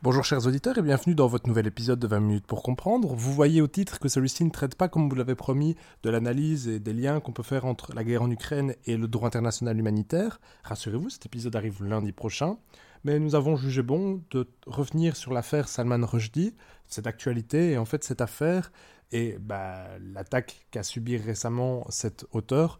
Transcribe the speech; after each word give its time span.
Bonjour 0.00 0.24
chers 0.24 0.46
auditeurs 0.46 0.78
et 0.78 0.82
bienvenue 0.82 1.16
dans 1.16 1.26
votre 1.26 1.48
nouvel 1.48 1.66
épisode 1.66 1.98
de 1.98 2.06
20 2.06 2.20
minutes 2.20 2.46
pour 2.46 2.62
comprendre. 2.62 3.16
Vous 3.16 3.32
voyez 3.32 3.60
au 3.60 3.66
titre 3.66 3.98
que 3.98 4.08
celui-ci 4.08 4.44
ne 4.44 4.50
traite 4.50 4.76
pas, 4.76 4.86
comme 4.86 5.08
vous 5.08 5.16
l'avez 5.16 5.34
promis, 5.34 5.74
de 6.04 6.10
l'analyse 6.10 6.68
et 6.68 6.78
des 6.78 6.92
liens 6.92 7.18
qu'on 7.18 7.32
peut 7.32 7.42
faire 7.42 7.64
entre 7.64 7.92
la 7.96 8.04
guerre 8.04 8.22
en 8.22 8.30
Ukraine 8.30 8.76
et 8.86 8.96
le 8.96 9.08
droit 9.08 9.26
international 9.26 9.76
humanitaire. 9.76 10.40
Rassurez-vous, 10.62 11.10
cet 11.10 11.26
épisode 11.26 11.56
arrive 11.56 11.82
lundi 11.82 12.12
prochain. 12.12 12.58
Mais 13.02 13.18
nous 13.18 13.34
avons 13.34 13.56
jugé 13.56 13.82
bon 13.82 14.22
de 14.30 14.48
revenir 14.68 15.16
sur 15.16 15.32
l'affaire 15.32 15.66
Salman 15.66 16.06
Rushdie, 16.06 16.54
cette 16.86 17.08
actualité, 17.08 17.72
et 17.72 17.78
en 17.78 17.84
fait 17.84 18.04
cette 18.04 18.20
affaire 18.20 18.70
et 19.10 19.36
bah, 19.40 19.84
l'attaque 19.98 20.66
qu'a 20.70 20.84
subi 20.84 21.16
récemment 21.16 21.84
cet 21.88 22.24
auteur 22.30 22.78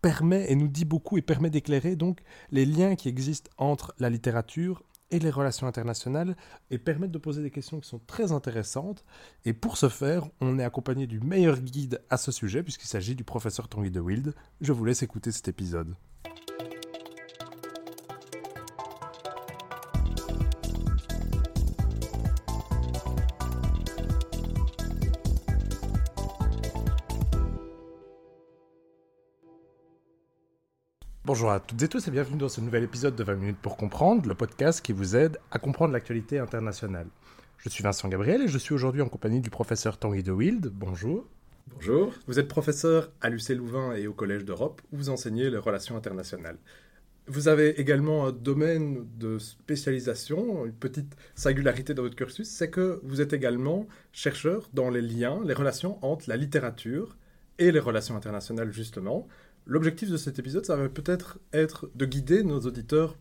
permet 0.00 0.50
et 0.50 0.56
nous 0.56 0.68
dit 0.68 0.84
beaucoup 0.84 1.18
et 1.18 1.22
permet 1.22 1.50
d'éclairer 1.50 1.96
donc 1.96 2.20
les 2.50 2.64
liens 2.64 2.96
qui 2.96 3.08
existent 3.08 3.50
entre 3.58 3.94
la 3.98 4.10
littérature 4.10 4.82
et 5.10 5.18
les 5.18 5.30
relations 5.30 5.66
internationales 5.66 6.36
et 6.70 6.78
permettent 6.78 7.12
de 7.12 7.18
poser 7.18 7.42
des 7.42 7.50
questions 7.50 7.80
qui 7.80 7.88
sont 7.88 8.00
très 8.06 8.32
intéressantes. 8.32 9.04
Et 9.44 9.52
pour 9.52 9.76
ce 9.76 9.88
faire, 9.88 10.28
on 10.40 10.58
est 10.58 10.64
accompagné 10.64 11.06
du 11.06 11.20
meilleur 11.20 11.60
guide 11.60 12.02
à 12.10 12.16
ce 12.16 12.32
sujet, 12.32 12.62
puisqu'il 12.62 12.88
s'agit 12.88 13.14
du 13.14 13.24
professeur 13.24 13.68
Tanguy 13.68 13.90
de 13.90 14.00
Wild. 14.00 14.34
Je 14.60 14.72
vous 14.72 14.84
laisse 14.84 15.02
écouter 15.02 15.32
cet 15.32 15.48
épisode. 15.48 15.94
Bonjour 31.36 31.50
à 31.50 31.60
toutes 31.60 31.82
et 31.82 31.88
tous 31.88 32.08
et 32.08 32.10
bienvenue 32.10 32.38
dans 32.38 32.48
ce 32.48 32.62
nouvel 32.62 32.82
épisode 32.82 33.14
de 33.14 33.22
20 33.22 33.34
minutes 33.34 33.58
pour 33.60 33.76
comprendre, 33.76 34.26
le 34.26 34.34
podcast 34.34 34.80
qui 34.80 34.94
vous 34.94 35.16
aide 35.16 35.36
à 35.50 35.58
comprendre 35.58 35.92
l'actualité 35.92 36.38
internationale. 36.38 37.08
Je 37.58 37.68
suis 37.68 37.82
Vincent 37.82 38.08
Gabriel 38.08 38.40
et 38.40 38.48
je 38.48 38.56
suis 38.56 38.72
aujourd'hui 38.72 39.02
en 39.02 39.08
compagnie 39.10 39.42
du 39.42 39.50
professeur 39.50 39.98
Tanguy 39.98 40.22
de 40.22 40.32
Wild. 40.32 40.68
Bonjour. 40.72 41.26
Bonjour. 41.74 42.14
Vous 42.26 42.38
êtes 42.38 42.48
professeur 42.48 43.12
à 43.20 43.28
l'UC 43.28 43.50
Louvain 43.50 43.94
et 43.94 44.06
au 44.06 44.14
Collège 44.14 44.46
d'Europe 44.46 44.80
où 44.92 44.96
vous 44.96 45.10
enseignez 45.10 45.50
les 45.50 45.58
relations 45.58 45.94
internationales. 45.94 46.56
Vous 47.26 47.48
avez 47.48 47.78
également 47.78 48.28
un 48.28 48.32
domaine 48.32 49.06
de 49.18 49.38
spécialisation, 49.38 50.64
une 50.64 50.72
petite 50.72 51.18
singularité 51.34 51.92
dans 51.92 52.04
votre 52.04 52.16
cursus, 52.16 52.48
c'est 52.48 52.70
que 52.70 52.98
vous 53.02 53.20
êtes 53.20 53.34
également 53.34 53.86
chercheur 54.10 54.70
dans 54.72 54.88
les 54.88 55.02
liens, 55.02 55.40
les 55.44 55.52
relations 55.52 56.02
entre 56.02 56.30
la 56.30 56.38
littérature 56.38 57.14
et 57.58 57.72
les 57.72 57.80
relations 57.80 58.16
internationales 58.16 58.72
justement. 58.72 59.28
L'objectif 59.66 60.10
de 60.10 60.16
cet 60.16 60.38
épisode, 60.38 60.64
ça 60.64 60.76
va 60.76 60.88
peut-être 60.88 61.38
être 61.52 61.90
de 61.96 62.06
guider 62.06 62.44
nos 62.44 62.60
auditeurs 62.60 63.16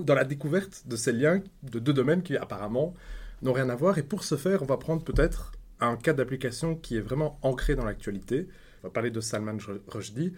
dans 0.00 0.14
la 0.14 0.24
découverte 0.24 0.82
de 0.86 0.96
ces 0.96 1.12
liens 1.12 1.40
de 1.62 1.78
deux 1.78 1.92
domaines 1.92 2.22
qui 2.22 2.36
apparemment 2.36 2.94
n'ont 3.42 3.52
rien 3.52 3.68
à 3.68 3.76
voir. 3.76 3.96
Et 3.96 4.02
pour 4.02 4.24
ce 4.24 4.36
faire, 4.36 4.62
on 4.62 4.66
va 4.66 4.76
prendre 4.76 5.04
peut-être 5.04 5.52
un 5.80 5.96
cas 5.96 6.12
d'application 6.12 6.74
qui 6.74 6.96
est 6.96 7.00
vraiment 7.00 7.38
ancré 7.42 7.76
dans 7.76 7.84
l'actualité. 7.84 8.48
On 8.82 8.88
va 8.88 8.92
parler 8.92 9.12
de 9.12 9.20
Salman 9.20 9.58
Rushdie, 9.86 10.32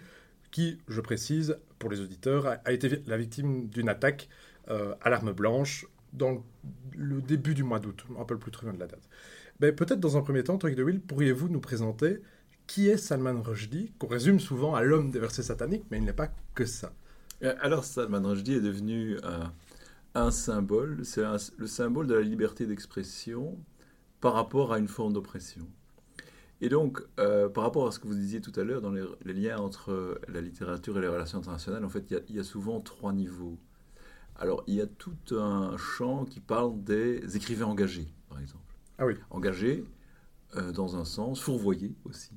qui, 0.51 0.77
je 0.87 1.01
précise 1.01 1.57
pour 1.79 1.89
les 1.89 2.01
auditeurs, 2.01 2.59
a, 2.63 2.71
été 2.71 3.01
la 3.07 3.17
victime 3.17 3.67
d'une 3.67 3.89
attaque 3.89 4.29
euh, 4.69 4.93
à 5.01 5.09
l'arme 5.09 5.31
blanche 5.31 5.87
dans 6.13 6.43
le 6.95 7.21
début 7.21 7.55
du 7.55 7.63
mois 7.63 7.79
d'août. 7.79 8.05
un 8.19 8.25
peu 8.25 8.37
plus 8.37 8.51
très 8.51 8.67
bien 8.67 8.73
de 8.73 8.79
la 8.79 8.87
date. 8.87 9.09
Mais 9.59 9.71
peut-être 9.71 9.99
dans 9.99 10.17
un 10.17 10.21
premier 10.21 10.43
temps, 10.43 10.57
Troy 10.57 10.75
de 10.75 10.83
Will, 10.83 10.99
pourriez-vous 10.99 11.49
nous 11.49 11.61
présenter 11.61 12.19
qui 12.73 12.87
est 12.87 12.95
Salman 12.95 13.41
Rushdie, 13.41 13.91
qu'on 13.99 14.07
résume 14.07 14.39
souvent 14.39 14.75
à 14.75 14.81
l'homme 14.81 15.11
des 15.11 15.19
versets 15.19 15.43
sataniques, 15.43 15.83
mais 15.91 15.97
il 15.97 16.05
n'est 16.05 16.13
pas 16.13 16.29
que 16.55 16.65
ça. 16.65 16.93
Euh, 17.43 17.53
alors 17.59 17.83
Salman 17.83 18.21
Rushdie 18.25 18.53
est 18.53 18.61
devenu 18.61 19.17
un, 20.15 20.31
symbole, 20.31 21.03
c'est 21.03 21.21
le 21.57 21.67
symbole 21.67 22.07
de 22.07 22.13
la 22.13 22.21
liberté 22.21 22.65
d'expression 22.65 23.59
par 24.21 24.35
rapport 24.35 24.71
à 24.71 24.79
une 24.79 24.87
forme 24.87 25.11
d'oppression. 25.11 25.67
Et 26.61 26.69
donc, 26.69 27.03
euh, 27.19 27.49
par 27.49 27.65
rapport 27.65 27.87
à 27.87 27.91
ce 27.91 27.99
que 27.99 28.07
vous 28.07 28.15
disiez 28.15 28.39
tout 28.39 28.57
à 28.57 28.63
l'heure, 28.63 28.81
dans 28.81 28.91
les, 28.93 29.33
liens 29.33 29.57
entre 29.57 30.21
la 30.29 30.39
littérature 30.39 30.97
et 30.97 31.01
les 31.01 31.09
relations 31.09 31.39
internationales, 31.39 31.83
en 31.83 31.89
fait, 31.89 32.05
il 32.29 32.37
y, 32.37 32.39
a 32.39 32.43
souvent 32.43 32.79
trois 32.79 33.11
niveaux. 33.11 33.57
Alors, 34.37 34.63
il 34.67 34.75
y 34.75 34.81
a 34.81 34.87
tout 34.87 35.17
un 35.31 35.75
champ 35.75 36.23
qui 36.23 36.39
parle 36.39 36.81
des 36.85 37.35
écrivains 37.35 37.65
engagés, 37.65 38.07
par 38.29 38.39
exemple. 38.39 38.63
Ah 38.97 39.05
oui. 39.05 39.15
Engagés 39.29 39.83
euh, 40.55 40.71
dans 40.71 40.95
un 40.95 41.03
sens, 41.03 41.41
fourvoyés 41.41 41.95
aussi. 42.05 42.31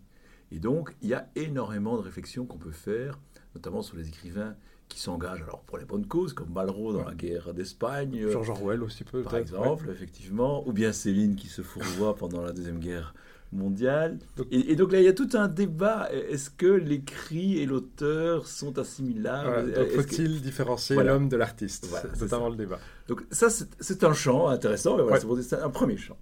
Et 0.51 0.59
donc, 0.59 0.95
il 1.03 1.09
y 1.09 1.15
a 1.15 1.29
énormément 1.37 1.97
de 1.97 2.03
réflexions 2.03 2.47
qu'on 2.47 2.59
peut 2.59 2.71
faire, 2.71 3.19
notamment 3.55 3.83
sur 3.83 3.97
les 3.97 4.09
écrivains 4.09 4.55
qui 4.89 5.01
s'engagent 5.01 5.43
alors 5.43 5.63
pour 5.63 5.79
les 5.79 5.85
bonnes 5.85 6.07
causes, 6.07 6.33
comme 6.33 6.53
Malraux 6.53 6.93
dans 6.93 7.05
la 7.05 7.15
guerre 7.15 7.55
d'Espagne. 7.55 8.23
Euh, 8.23 8.31
George 8.31 8.51
Orwell 8.51 8.83
aussi 8.83 9.05
peut 9.05 9.23
Par 9.23 9.37
exemple, 9.37 9.89
effectivement. 9.91 10.67
Ou 10.69 10.73
bien 10.73 10.93
Céline 10.93 11.37
qui 11.37 11.49
se 11.49 11.63
fourvoie 11.63 12.15
pendant 12.17 12.43
la 12.43 12.53
Deuxième 12.53 12.79
Guerre 12.79 13.15
mondiale. 13.53 14.19
et, 14.51 14.75
donc 14.75 14.93
là, 14.93 15.01
il 15.01 15.05
y 15.05 15.09
a 15.09 15.13
tout 15.13 15.29
un 15.35 15.49
débat. 15.49 16.09
Est-ce 16.13 16.51
que 16.51 16.67
l'écrit 16.67 17.59
et 17.59 17.67
l'auteur 17.67 18.47
sont 18.47 18.79
assimilables? 18.79 19.73
Faut-il 19.95 20.43
différencier 20.43 20.97
l'homme 21.03 21.29
de 21.29 21.37
l'artiste? 21.37 21.87
C'est 22.15 22.21
notamment 22.21 22.49
le 22.49 22.57
débat. 22.57 22.79
Donc 23.09 23.25
ça, 23.31 23.49
c'est 23.51 24.05
un 24.05 24.13
champ 24.13 24.49
intéressant. 24.49 24.99
C'est 25.43 25.57
un 25.57 25.71
premier 25.71 25.97
champ. 25.97 26.17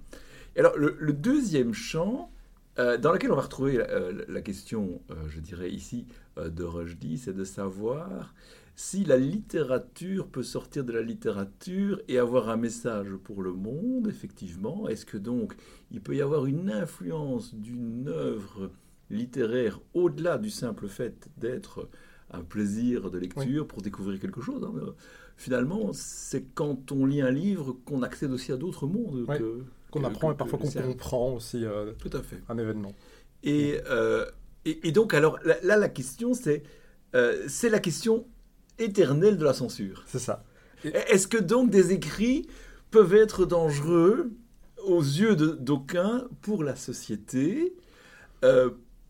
Et 0.57 0.61
alors, 0.61 0.77
le 0.77 1.13
deuxième 1.13 1.73
champ, 1.73 2.32
euh, 2.79 2.97
dans 2.97 3.13
laquelle 3.13 3.33
on 3.33 3.37
va 3.37 3.43
retrouver 3.43 3.77
la, 3.77 3.91
euh, 3.91 4.41
question, 4.41 5.03
euh, 5.11 5.15
je 5.29 5.41
dirais 5.41 5.71
ici, 5.71 6.07
de 6.39 6.65
Rushdie, 6.65 7.19
c'est 7.19 7.35
de 7.35 7.45
savoir 7.45 8.35
si 8.75 9.05
la 9.05 9.19
littérature 9.19 10.29
peut 10.29 10.43
sortir 10.43 10.83
de 10.83 10.93
la 10.93 11.03
littérature 11.03 12.01
et 12.09 12.19
avoir 12.19 12.49
un 12.49 12.57
message 12.57 13.15
pour 13.23 13.43
le 13.43 13.53
monde, 13.53 14.09
effectivement. 14.09 14.89
Est-ce 14.89 15.05
que 15.05 15.19
donc 15.19 15.55
il 15.91 16.01
peut 16.01 16.17
y 16.17 16.23
avoir 16.23 16.47
une 16.47 16.71
influence 16.71 17.55
d'une 17.55 18.09
œuvre 18.09 18.71
littéraire 19.11 19.81
au-delà 19.93 20.39
du 20.39 20.49
simple 20.49 20.89
fait 20.89 21.29
d'être 21.37 21.91
un 22.31 22.43
plaisir 22.43 23.11
de 23.11 23.19
lecture 23.19 23.67
pour 23.67 23.83
découvrir 23.83 24.19
quelque 24.19 24.41
chose 24.41 24.65
hein, 24.65 24.95
Finalement, 25.37 25.91
c'est 25.93 26.47
quand 26.55 26.93
on 26.93 27.05
lit 27.05 27.21
un 27.21 27.31
livre 27.31 27.77
qu'on 27.85 28.03
accède 28.03 28.33
aussi 28.33 28.53
à 28.53 28.57
d'autres 28.57 28.87
mondes. 28.87 29.27
Que, 29.27 29.65
qu'on 29.93 30.05
apprend 30.05 30.33
et 30.33 30.35
parfois 30.35 30.59
qu'on 30.59 30.71
comprend 30.71 31.35
aussi 31.35 31.65
euh, 31.65 31.93
Tout 31.99 32.11
à 32.17 32.23
fait. 32.23 32.41
un 32.49 32.59
événement. 32.59 32.95
Et, 33.45 33.79
euh, 33.89 34.27
et, 34.65 34.91
donc, 34.91 35.15
alors 35.15 35.39
là, 35.45 35.77
la 35.77 35.89
question, 35.89 36.35
c'est 36.35 36.63
euh, 37.15 37.45
c'est 37.47 37.69
la 37.69 37.79
question 37.79 38.27
éternelle 38.79 39.37
de 39.37 39.45
la 39.45 39.53
censure. 39.53 40.03
C'est 40.07 40.19
ça. 40.19 40.45
Est-ce 40.83 41.29
que 41.29 41.37
donc 41.37 41.71
des 41.71 41.93
écrits 41.93 42.49
peuvent 42.91 43.15
être 43.15 43.45
dangereux 43.45 44.33
aux 44.85 45.03
yeux 45.03 45.37
d'aucuns 45.37 46.27
pour 46.41 46.65
la 46.65 46.75
société, 46.75 47.77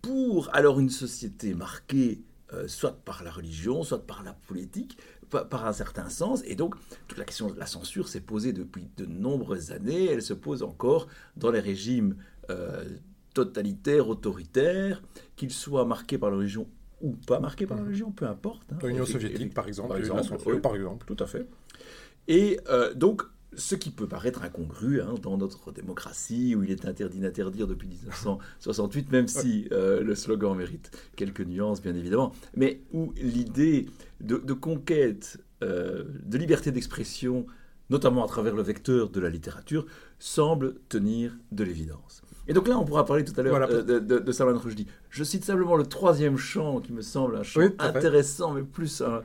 pour 0.02 0.50
alors 0.52 0.80
une 0.80 0.90
société 0.90 1.54
marquée 1.54 2.22
soit 2.66 2.98
par 3.04 3.22
la 3.24 3.30
religion, 3.30 3.82
soit 3.82 4.06
par 4.06 4.22
la 4.22 4.34
politique, 4.34 4.98
par 5.40 5.66
un 5.66 5.72
certain 5.72 6.08
sens. 6.08 6.42
Et 6.46 6.54
donc, 6.54 6.74
toute 7.08 7.18
la 7.18 7.24
question 7.24 7.50
de 7.50 7.58
la 7.58 7.66
censure 7.66 8.08
s'est 8.08 8.20
posée 8.20 8.52
depuis 8.52 8.88
de 8.96 9.06
nombreuses 9.06 9.72
années. 9.72 10.06
Elle 10.06 10.22
se 10.22 10.34
pose 10.34 10.62
encore 10.62 11.08
dans 11.36 11.50
les 11.50 11.60
régimes 11.60 12.16
euh, 12.50 12.84
totalitaires, 13.34 14.08
autoritaires, 14.08 15.02
qu'ils 15.36 15.52
soient 15.52 15.84
marqués 15.84 16.18
par 16.18 16.30
la 16.30 16.36
religion 16.36 16.66
ou 17.00 17.12
pas 17.26 17.40
marqués 17.40 17.66
par 17.66 17.76
la 17.76 17.82
religion, 17.82 18.12
peu 18.12 18.26
importe. 18.26 18.72
Hein. 18.72 18.86
L'Union 18.86 19.04
soviétique, 19.04 19.54
par 19.54 19.66
exemple. 19.66 19.88
Par 19.88 19.98
exemple, 19.98 20.60
par 20.60 20.76
exemple, 20.76 21.06
tout 21.06 21.22
à 21.22 21.26
fait. 21.26 21.46
Et 22.28 22.60
euh, 22.68 22.94
donc, 22.94 23.22
ce 23.56 23.74
qui 23.74 23.90
peut 23.90 24.06
paraître 24.06 24.42
incongru 24.42 25.00
hein, 25.00 25.14
dans 25.22 25.36
notre 25.36 25.72
démocratie 25.72 26.54
où 26.54 26.62
il 26.62 26.70
est 26.70 26.86
interdit 26.86 27.20
d'interdire 27.20 27.66
depuis 27.66 27.88
1968, 27.88 29.12
même 29.12 29.28
si 29.28 29.68
euh, 29.72 30.02
le 30.02 30.14
slogan 30.14 30.56
mérite 30.56 30.90
quelques 31.16 31.42
nuances, 31.42 31.82
bien 31.82 31.94
évidemment, 31.94 32.32
mais 32.56 32.80
où 32.92 33.12
l'idée 33.16 33.86
de, 34.20 34.52
conquête 34.52 35.38
euh, 35.62 36.04
de 36.24 36.38
liberté 36.38 36.70
d'expression, 36.72 37.46
notamment 37.90 38.24
à 38.24 38.28
travers 38.28 38.54
le 38.54 38.62
vecteur 38.62 39.10
de 39.10 39.20
la 39.20 39.28
littérature, 39.28 39.86
semble 40.18 40.76
tenir 40.88 41.36
de 41.50 41.64
l'évidence. 41.64 42.22
Et 42.48 42.54
donc 42.54 42.66
là, 42.66 42.78
on 42.78 42.84
pourra 42.84 43.04
parler 43.04 43.24
tout 43.24 43.38
à 43.38 43.42
l'heure 43.42 43.56
euh, 43.70 43.82
de, 43.82 43.98
de, 43.98 44.32
Salman 44.32 44.58
Rushdie. 44.58 44.86
Je 45.10 45.22
cite 45.22 45.44
simplement 45.44 45.76
le 45.76 45.86
troisième 45.86 46.36
champ 46.36 46.80
qui 46.80 46.92
me 46.92 47.02
semble 47.02 47.36
un 47.36 47.42
champ 47.42 47.60
intéressant, 47.78 48.52
mais 48.52 48.62
plus 48.62 49.00
un 49.02 49.22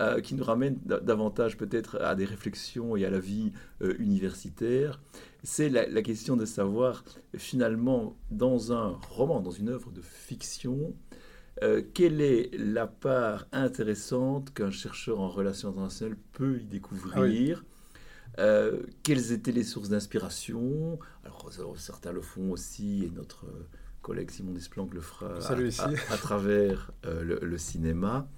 euh, 0.00 0.22
qui 0.22 0.34
nous 0.34 0.42
ramène 0.42 0.78
davantage 0.86 1.58
peut-être 1.58 2.00
à 2.00 2.14
des 2.14 2.24
réflexions 2.24 2.96
et 2.96 3.04
à 3.04 3.10
la 3.10 3.20
vie 3.20 3.52
euh, 3.82 3.94
universitaire. 3.98 5.02
C'est 5.42 5.68
la, 5.68 6.00
question 6.00 6.34
de 6.34 6.46
savoir 6.46 7.04
finalement 7.36 8.16
dans 8.30 8.72
un 8.72 8.98
roman, 9.10 9.40
dans 9.40 9.50
une 9.50 9.68
œuvre 9.68 9.90
de 9.90 10.00
fiction, 10.00 10.94
euh, 11.62 11.82
quelle 11.92 12.22
est 12.22 12.50
la 12.56 12.86
part 12.86 13.46
intéressante 13.52 14.54
qu'un 14.54 14.70
chercheur 14.70 15.20
en 15.20 15.28
relations 15.28 15.68
internationales 15.68 16.16
peut 16.32 16.60
y 16.60 16.64
découvrir 16.64 17.62
ah 18.38 18.70
quelles 19.02 19.32
étaient 19.32 19.52
les 19.52 19.62
sources 19.62 19.90
d'inspiration? 19.90 20.98
Alors, 21.22 21.50
certains 21.76 22.12
le 22.12 22.22
font 22.22 22.50
aussi, 22.50 23.04
et 23.04 23.10
notre 23.10 23.44
collègue 24.02 24.30
Simon 24.30 24.52
Desplanques 24.52 24.94
le 24.94 25.00
fera 25.00 25.34
à, 26.10 26.16
travers 26.16 26.90
le, 27.04 27.56
cinéma. 27.58 28.28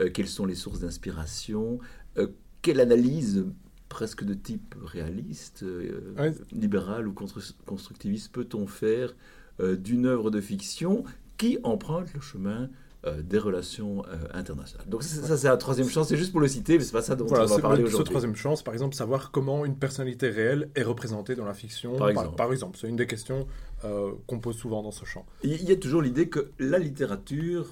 Euh, 0.00 0.10
quelles 0.10 0.28
sont 0.28 0.46
les 0.46 0.54
sources 0.54 0.80
d'inspiration, 0.80 1.78
euh, 2.18 2.28
quelle 2.62 2.80
analyse 2.80 3.44
presque 3.88 4.24
de 4.24 4.34
type 4.34 4.74
réaliste, 4.82 5.62
euh, 5.64 6.14
Ouais. 6.18 6.32
libéral 6.52 7.08
ou 7.08 7.12
constru- 7.12 7.54
constructiviste 7.66 8.32
peut-on 8.32 8.66
faire 8.66 9.14
euh, 9.60 9.76
d'une 9.76 10.06
œuvre 10.06 10.30
de 10.30 10.40
fiction 10.40 11.04
qui 11.38 11.58
emprunte 11.64 12.12
le 12.14 12.20
chemin 12.20 12.70
euh, 13.06 13.22
des 13.22 13.38
relations 13.38 14.04
euh, 14.06 14.16
internationales 14.34 14.86
Donc 14.86 15.02
ça, 15.02 15.26
ça, 15.26 15.36
c'est 15.38 15.48
la 15.48 15.56
troisième 15.56 15.88
chance, 15.88 16.08
c'est 16.08 16.18
juste 16.18 16.32
pour 16.32 16.40
le 16.40 16.48
citer, 16.48 16.76
mais 16.76 16.84
c'est 16.84 16.92
pas 16.92 17.00
ça 17.00 17.16
dont 17.16 17.24
Voilà, 17.24 17.44
on 17.44 17.46
va 17.46 17.58
parler 17.58 17.82
aujourd'hui. 17.82 18.04
troisième 18.04 18.36
chance, 18.36 18.62
par 18.62 18.74
exemple, 18.74 18.94
savoir 18.94 19.30
comment 19.30 19.64
une 19.64 19.76
personnalité 19.76 20.28
réelle 20.28 20.68
est 20.74 20.82
représentée 20.82 21.34
dans 21.34 21.46
la 21.46 21.54
fiction. 21.54 21.96
Par 21.96 22.10
exemple. 22.10 22.36
par 22.36 22.52
exemple. 22.52 22.78
c'est 22.78 22.88
une 22.88 22.96
des 22.96 23.06
questions 23.06 23.46
euh, 23.86 24.12
qu'on 24.26 24.38
pose 24.38 24.56
souvent 24.56 24.82
dans 24.82 24.90
ce 24.90 25.06
champ. 25.06 25.24
Il 25.42 25.62
y 25.64 25.72
a 25.72 25.76
toujours 25.76 26.02
l'idée 26.02 26.28
que 26.28 26.50
la 26.58 26.78
littérature 26.78 27.68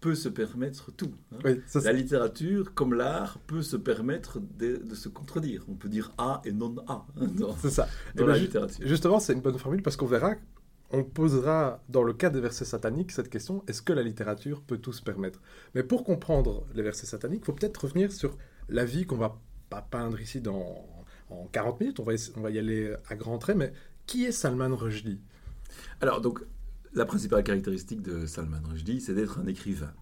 peut 0.00 0.14
se 0.14 0.28
permettre 0.28 0.92
tout. 0.92 1.12
hein. 1.32 1.38
Oui, 1.44 1.60
ça, 1.66 1.80
La 1.80 1.92
littérature, 1.92 2.74
comme 2.74 2.92
l'art, 2.92 3.38
peut 3.46 3.62
se 3.62 3.76
permettre 3.76 4.40
de, 4.58 4.76
de 4.76 4.94
se 4.94 5.08
contredire. 5.08 5.64
On 5.68 5.74
peut 5.74 5.88
dire 5.88 6.12
A 6.18 6.42
et 6.44 6.52
non 6.52 6.74
A 6.86 7.06
hein, 7.18 7.26
c'est 7.62 7.70
ça. 7.70 7.88
Dans 8.14 8.26
ben, 8.26 8.32
la 8.32 8.38
littérature. 8.38 8.86
Justement, 8.86 9.20
c'est 9.20 9.32
une 9.32 9.40
bonne 9.40 9.58
formule 9.58 9.82
parce 9.82 9.96
qu'on 9.96 10.06
verra, 10.06 10.34
on 10.90 11.04
posera 11.04 11.82
dans 11.88 12.02
le 12.02 12.12
cas 12.12 12.30
des 12.30 12.40
versets 12.40 12.64
sataniques 12.64 13.10
cette 13.10 13.28
question 13.28 13.64
est-ce 13.66 13.82
que 13.82 13.92
la 13.92 14.02
littérature 14.02 14.62
peut 14.62 14.78
tout 14.78 14.92
se 14.92 15.02
permettre? 15.02 15.40
Mais 15.74 15.82
pour 15.82 16.04
comprendre 16.04 16.66
les 16.74 16.82
versets 16.82 17.06
sataniques, 17.06 17.42
il 17.42 17.46
faut 17.46 17.52
peut-être 17.52 17.84
revenir 17.84 18.12
sur 18.12 18.36
la 18.68 18.84
vie 18.84 19.06
qu'on 19.06 19.16
va 19.16 19.40
pas 19.68 19.82
peindre 19.82 20.20
ici 20.20 20.40
dans, 20.40 20.86
en 21.30 21.46
40 21.46 21.80
minutes, 21.80 22.00
on 22.00 22.04
va, 22.04 22.12
on 22.36 22.40
va 22.40 22.50
y 22.50 22.58
aller 22.58 22.94
à 23.08 23.16
grands 23.16 23.38
traits, 23.38 23.56
mais 23.56 23.72
qui 24.06 24.24
est 24.24 24.32
Salman 24.32 24.74
Rushdie? 24.74 25.20
Alors, 26.00 26.20
donc, 26.20 26.40
la 26.94 27.04
principale 27.04 27.42
caractéristique 27.42 28.02
de 28.02 28.26
Salman 28.26 28.62
Rushdie, 28.64 29.00
c'est 29.00 29.14
d'être 29.14 29.38
un 29.38 29.46
écrivain. 29.46 29.92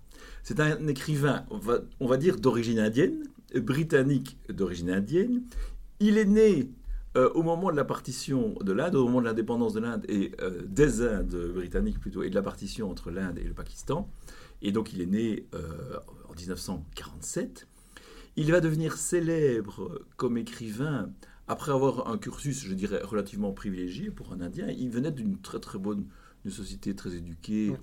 C'est 0.43 0.61
un 0.61 0.87
écrivain, 0.87 1.45
on 1.51 1.59
va, 1.59 1.81
on 2.01 2.07
va 2.07 2.17
dire, 2.19 2.37
d'origine 2.39 2.79
indienne, 2.79 3.25
britannique 3.55 4.39
d'origine 4.49 4.91
indienne. 4.91 5.43
Il 6.01 6.19
est 6.19 6.25
né 6.25 6.71
euh, 7.17 7.31
au 7.35 7.45
moment 7.45 7.71
de 7.71 7.77
la 7.77 7.85
partition 7.85 8.57
de 8.61 8.73
l'Inde, 8.73 8.97
au 8.97 9.05
moment 9.05 9.21
de 9.21 9.27
l'indépendance 9.27 9.73
de 9.75 9.81
l'Inde 9.81 10.05
et 10.09 10.33
euh, 10.41 10.63
des 10.67 11.01
Indes 11.01 11.53
britanniques 11.55 12.01
plutôt, 12.01 12.25
et 12.25 12.31
de 12.31 12.35
la 12.35 12.43
partition 12.43 12.91
entre 12.91 13.13
l'Inde 13.13 13.39
et 13.39 13.45
le 13.45 13.55
Pakistan. 13.55 14.11
Et 14.63 14.73
donc, 14.73 14.93
il 14.93 15.01
est 15.01 15.07
né 15.07 15.47
euh, 15.55 15.99
en 16.29 16.35
1947. 16.35 17.69
Il 18.37 18.51
va 18.51 18.61
devenir 18.61 18.97
célèbre 18.97 20.03
comme 20.17 20.37
écrivain 20.37 21.09
après 21.47 21.71
avoir 21.71 22.09
un 22.09 22.19
cursus, 22.19 22.65
je 22.65 22.75
dirais, 22.75 23.01
relativement 23.03 23.53
privilégié 23.53 24.11
pour 24.11 24.33
un 24.33 24.41
Indien. 24.41 24.67
Il 24.69 24.91
venait 24.91 25.13
d'une 25.13 25.39
très 25.39 25.61
très 25.61 25.79
bonne 25.79 26.07
société 26.49 26.97
très 26.97 27.15
éduquée 27.15 27.75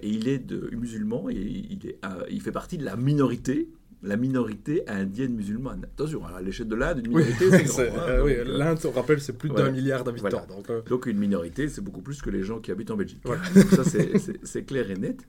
et 0.00 0.08
il 0.08 0.28
est 0.28 0.38
de, 0.38 0.70
musulman 0.74 1.28
et 1.28 1.34
il, 1.34 1.86
est, 1.86 2.00
il 2.30 2.40
fait 2.40 2.52
partie 2.52 2.78
de 2.78 2.84
la 2.84 2.96
minorité, 2.96 3.68
la 4.02 4.16
minorité 4.16 4.88
indienne 4.88 5.34
musulmane. 5.34 5.84
Attention, 5.84 6.24
à 6.26 6.40
l'échelle 6.40 6.68
de 6.68 6.74
l'Inde, 6.74 6.98
une 7.06 7.14
Oui, 7.14 7.22
minorité, 7.24 7.50
c'est 7.66 7.88
grand. 7.88 7.98
hein, 7.98 8.06
euh, 8.08 8.24
oui, 8.24 8.32
euh, 8.34 8.44
l'Inde, 8.46 8.78
on 8.84 8.90
rappelle, 8.92 9.20
c'est 9.20 9.34
plus 9.36 9.48
voilà. 9.50 9.66
d'un 9.66 9.72
milliard 9.72 10.04
d'habitants. 10.04 10.28
Voilà. 10.30 10.46
Donc, 10.46 10.70
euh, 10.70 10.80
donc 10.88 11.06
une 11.06 11.18
minorité, 11.18 11.68
c'est 11.68 11.82
beaucoup 11.82 12.00
plus 12.00 12.22
que 12.22 12.30
les 12.30 12.42
gens 12.42 12.60
qui 12.60 12.70
habitent 12.70 12.90
en 12.90 12.96
Belgique. 12.96 13.20
Voilà. 13.24 13.42
Donc 13.54 13.66
ça, 13.70 13.84
c'est- 13.84 14.62
clair 14.64 14.90
et 14.90 14.96
net. 14.96 15.26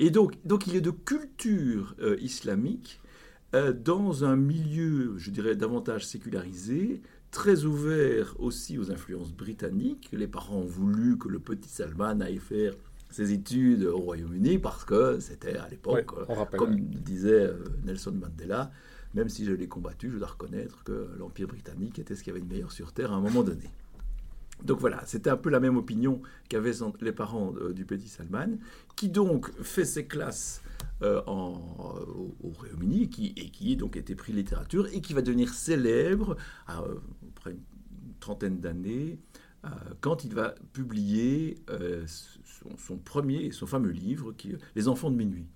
Et 0.00 0.10
donc, 0.10 0.32
donc 0.44 0.66
il 0.66 0.74
est 0.74 0.80
de 0.80 0.90
culture 0.90 1.94
euh, 2.00 2.16
islamique 2.20 2.98
dans 3.84 4.24
un 4.24 4.34
milieu, 4.34 5.12
je 5.18 5.30
dirais, 5.30 5.54
davantage 5.54 6.06
sécularisé, 6.06 7.02
très 7.30 7.64
ouvert 7.66 8.34
aussi 8.38 8.78
aux 8.78 8.90
influences 8.90 9.34
britanniques. 9.34 10.08
Les 10.12 10.26
parents 10.26 10.56
ont 10.60 10.64
voulu 10.64 11.18
que 11.18 11.28
le 11.28 11.38
petit 11.38 11.68
Salman 11.68 12.20
aille 12.22 12.38
faire 12.38 12.72
ses 13.12 13.32
études 13.32 13.84
au 13.84 13.98
Royaume-Uni 13.98 14.58
parce 14.58 14.84
que 14.84 15.20
c'était 15.20 15.56
à 15.56 15.64
ouais, 15.64 15.70
l'époque, 15.70 16.12
euh, 16.18 16.24
comme 16.58 16.76
disait 16.80 17.46
euh, 17.46 17.64
Nelson 17.84 18.12
Mandela, 18.12 18.70
même 19.14 19.28
si 19.28 19.44
je 19.44 19.52
l'ai 19.52 19.68
combattu, 19.68 20.10
je 20.10 20.18
dois 20.18 20.28
reconnaître 20.28 20.82
que 20.84 21.08
l'Empire 21.18 21.46
britannique 21.48 21.98
était 21.98 22.14
ce 22.16 22.22
qu'il 22.22 22.32
y 22.32 22.36
avait 22.36 22.44
de 22.44 22.50
meilleur 22.50 22.72
sur 22.72 22.92
Terre 22.92 23.12
à 23.12 23.16
un 23.16 23.20
moment 23.20 23.42
donné. 23.42 23.70
Donc 24.64 24.78
voilà, 24.78 25.02
c'était 25.06 25.28
un 25.30 25.36
peu 25.36 25.50
la 25.50 25.58
même 25.58 25.76
opinion 25.76 26.22
qu'avaient 26.48 26.72
les 27.00 27.12
parents 27.12 27.52
euh, 27.60 27.72
du 27.72 27.84
petit 27.84 28.08
Salman, 28.08 28.58
qui 28.96 29.08
donc 29.08 29.50
fait 29.60 29.84
ses 29.84 30.06
classes 30.06 30.62
euh, 31.02 31.20
en- 31.26 31.60
au, 32.08 32.34
au 32.44 32.48
Royaume-Uni 32.50 33.02
et 33.02 33.08
qui, 33.08 33.26
et 33.36 33.50
qui 33.50 33.76
donc 33.76 33.96
était 33.96 34.14
pris 34.14 34.32
littérature 34.32 34.86
et 34.92 35.00
qui 35.00 35.14
va 35.14 35.22
devenir 35.22 35.52
célèbre 35.52 36.36
à, 36.68 36.84
après 37.36 37.50
une 37.52 37.58
trentaine 38.20 38.60
d'années 38.60 39.18
quand 40.00 40.24
il 40.24 40.34
va 40.34 40.54
publier 40.72 41.56
euh, 41.70 42.04
son, 42.06 42.76
son 42.76 42.96
premier 42.98 43.44
et 43.44 43.52
son 43.52 43.66
fameux 43.66 43.90
livre, 43.90 44.32
qui, 44.32 44.54
Les 44.74 44.88
Enfants 44.88 45.10
de 45.10 45.16
minuit. 45.16 45.46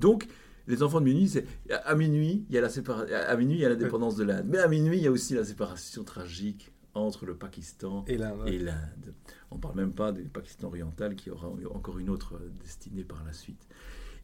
Donc, 0.00 0.26
les 0.66 0.82
enfants 0.82 1.00
de 1.00 1.04
minuit, 1.04 1.28
c'est 1.28 1.44
à 1.84 1.94
minuit, 1.94 2.46
il 2.48 2.54
y 2.54 2.58
a 2.58 2.62
la 2.62 2.68
sépara- 2.68 3.06
à 3.12 3.36
minuit, 3.36 3.56
il 3.56 3.60
y 3.60 3.64
a 3.66 3.68
l'indépendance 3.68 4.16
de 4.16 4.24
l'Inde, 4.24 4.46
mais 4.48 4.56
à 4.58 4.66
minuit, 4.66 4.96
il 4.96 5.02
y 5.02 5.06
a 5.06 5.10
aussi 5.10 5.34
la 5.34 5.44
séparation 5.44 6.04
tragique 6.04 6.72
entre 6.94 7.26
le 7.26 7.34
Pakistan 7.36 8.02
Et 8.48 8.58
l'Inde. 8.58 9.14
On 9.50 9.56
ne 9.56 9.60
parle 9.60 9.76
même 9.76 9.92
pas 9.92 10.10
du 10.10 10.22
Pakistan 10.22 10.68
oriental 10.68 11.16
qui 11.16 11.28
aura 11.28 11.48
encore 11.70 11.98
une 11.98 12.08
autre 12.08 12.36
euh, 12.36 12.50
destinée 12.62 13.04
par 13.04 13.22
la 13.24 13.34
suite. 13.34 13.68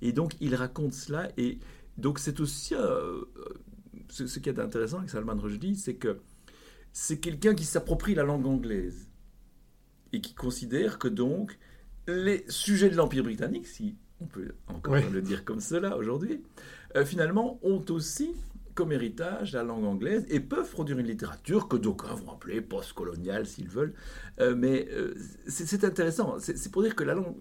Et 0.00 0.12
donc, 0.12 0.34
il 0.40 0.54
raconte 0.54 0.94
cela. 0.94 1.28
Et 1.36 1.58
donc, 1.98 2.18
c'est 2.18 2.40
aussi. 2.40 2.74
euh, 2.74 2.78
euh, 2.80 3.24
ce, 4.08 4.26
ce 4.26 4.38
qui 4.38 4.48
est 4.48 4.58
intéressant 4.58 4.98
avec 4.98 5.10
Salman 5.10 5.36
Rushdie, 5.36 5.76
c'est 5.76 5.96
que 5.96 6.20
c'est 6.92 7.18
quelqu'un 7.20 7.54
qui 7.54 7.64
s'approprie 7.64 8.14
la 8.14 8.22
langue 8.22 8.46
anglaise 8.46 9.09
et 10.12 10.20
qui 10.20 10.34
considère 10.34 10.98
que 10.98 11.08
donc 11.08 11.58
les 12.06 12.44
sujets 12.48 12.90
de 12.90 12.96
l'Empire 12.96 13.22
britannique, 13.22 13.66
si 13.66 13.94
on 14.20 14.26
peut 14.26 14.52
encore 14.68 14.94
Oui. 14.94 15.02
le 15.12 15.22
dire 15.22 15.44
comme 15.44 15.60
cela 15.60 15.96
aujourd'hui, 15.96 16.42
euh, 16.96 17.04
finalement 17.04 17.58
ont 17.62 17.84
aussi 17.90 18.32
comme 18.74 18.92
héritage 18.92 19.52
la 19.52 19.62
langue 19.62 19.84
anglaise 19.84 20.24
et 20.30 20.40
peuvent 20.40 20.70
produire 20.70 20.98
une 20.98 21.06
littérature 21.06 21.68
que 21.68 21.76
d'aucuns 21.76 22.14
vont 22.14 22.32
appeler 22.32 22.60
post-coloniale 22.60 23.46
s'ils 23.46 23.68
veulent. 23.68 23.94
Euh, 24.40 24.54
mais 24.56 24.88
euh, 24.92 25.14
c'est 25.46 25.84
intéressant. 25.84 26.36
C'est 26.38 26.70
pour 26.70 26.82
dire 26.82 26.94
que 26.96 27.04
la 27.04 27.14
langue 27.14 27.34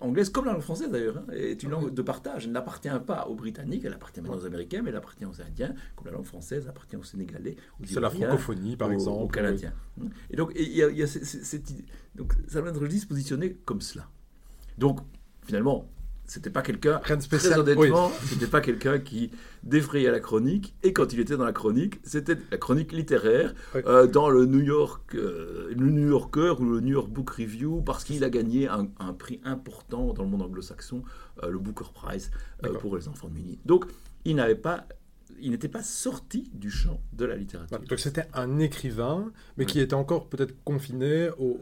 anglaise, 0.00 0.30
comme 0.30 0.44
la 0.44 0.52
langue 0.52 0.62
française 0.62 0.90
d'ailleurs, 0.90 1.18
hein, 1.18 1.24
est 1.32 1.62
une 1.62 1.70
langue 1.70 1.92
de 1.92 2.02
partage. 2.02 2.44
Elle 2.46 2.52
n'appartient 2.52 2.88
pas 3.06 3.26
aux 3.28 3.34
Britanniques, 3.34 3.84
elle 3.84 3.92
appartient 3.94 4.20
maintenant 4.20 4.36
aux 4.38 4.46
Américains, 4.46 4.82
mais 4.82 4.90
elle 4.90 4.96
appartient 4.96 5.24
aux 5.24 5.40
Indiens, 5.40 5.74
comme 5.96 6.06
la 6.06 6.12
langue 6.12 6.24
française 6.24 6.68
appartient 6.68 6.96
aux 6.96 7.02
Sénégalais, 7.02 7.56
aux 7.80 7.86
C'est 7.86 8.00
la 8.00 8.10
francophonie, 8.10 8.76
par 8.76 8.88
aux- 8.88 8.92
exemple. 8.92 9.22
aux 9.24 9.28
Canadiens. 9.28 9.72
Et 10.30 10.36
donc, 10.36 10.52
il 10.54 10.68
y 10.72 10.82
a, 10.82 10.90
y 10.90 11.02
a 11.02 11.06
ce- 11.06 11.24
ce- 11.24 11.42
cette 11.44 11.70
idée. 11.70 11.84
Donc, 12.14 12.32
Salman 12.48 12.72
Rushdie 12.72 13.00
se 13.00 13.06
positionnait 13.06 13.56
comme 13.64 13.80
cela. 13.80 14.08
Donc, 14.78 15.00
finalement, 15.42 15.88
c'était 16.26 16.50
pas 16.50 16.62
quelqu'un, 16.62 17.00
Rien 17.04 17.16
de 17.16 17.22
très 17.22 17.58
honnêtement, 17.58 18.10
c'était 18.24 18.46
pas 18.46 18.60
quelqu'un 18.60 18.98
qui 18.98 19.30
défrayait 19.62 20.10
la 20.10 20.20
chronique. 20.20 20.74
Et 20.82 20.92
quand 20.92 21.12
il 21.12 21.20
était 21.20 21.36
dans 21.36 21.44
la 21.44 21.52
chronique, 21.52 22.00
c'était 22.02 22.36
la 22.50 22.56
chronique 22.56 22.92
littéraire 22.92 23.54
Oui. 23.74 23.82
euh, 23.86 24.06
dans 24.06 24.30
le 24.30 24.46
New 24.46 24.60
York, 24.60 25.14
euh, 25.14 25.72
le 25.76 25.90
New 25.90 26.08
Yorker 26.08 26.54
ou 26.60 26.64
le 26.64 26.80
New 26.80 26.92
York 26.92 27.10
Book 27.10 27.30
Review, 27.30 27.82
parce 27.82 28.04
qu'il 28.04 28.24
a 28.24 28.30
gagné 28.30 28.68
un, 28.68 28.88
un 28.98 29.12
prix 29.12 29.40
important 29.44 30.12
dans 30.14 30.22
le 30.24 30.28
monde 30.30 30.42
anglo-saxon, 30.42 31.02
euh, 31.42 31.50
le 31.50 31.58
Booker 31.58 31.84
Prize 31.94 32.30
pour 32.80 32.96
les 32.96 33.08
enfants 33.08 33.28
de 33.28 33.34
minuit. 33.34 33.58
Donc, 33.66 33.84
il 34.24 34.36
n'avait 34.36 34.54
pas, 34.54 34.86
il 35.40 35.50
n'était 35.50 35.68
pas 35.68 35.82
sorti 35.82 36.50
du 36.54 36.70
champ 36.70 37.00
de 37.12 37.26
la 37.26 37.36
littérature. 37.36 37.68
Voilà. 37.70 37.84
Donc 37.84 37.98
c'était 37.98 38.26
un 38.32 38.58
écrivain, 38.58 39.30
mais 39.58 39.66
qui 39.66 39.80
était 39.80 39.94
encore 39.94 40.28
peut-être 40.28 40.54
confiné 40.64 41.28
au, 41.38 41.58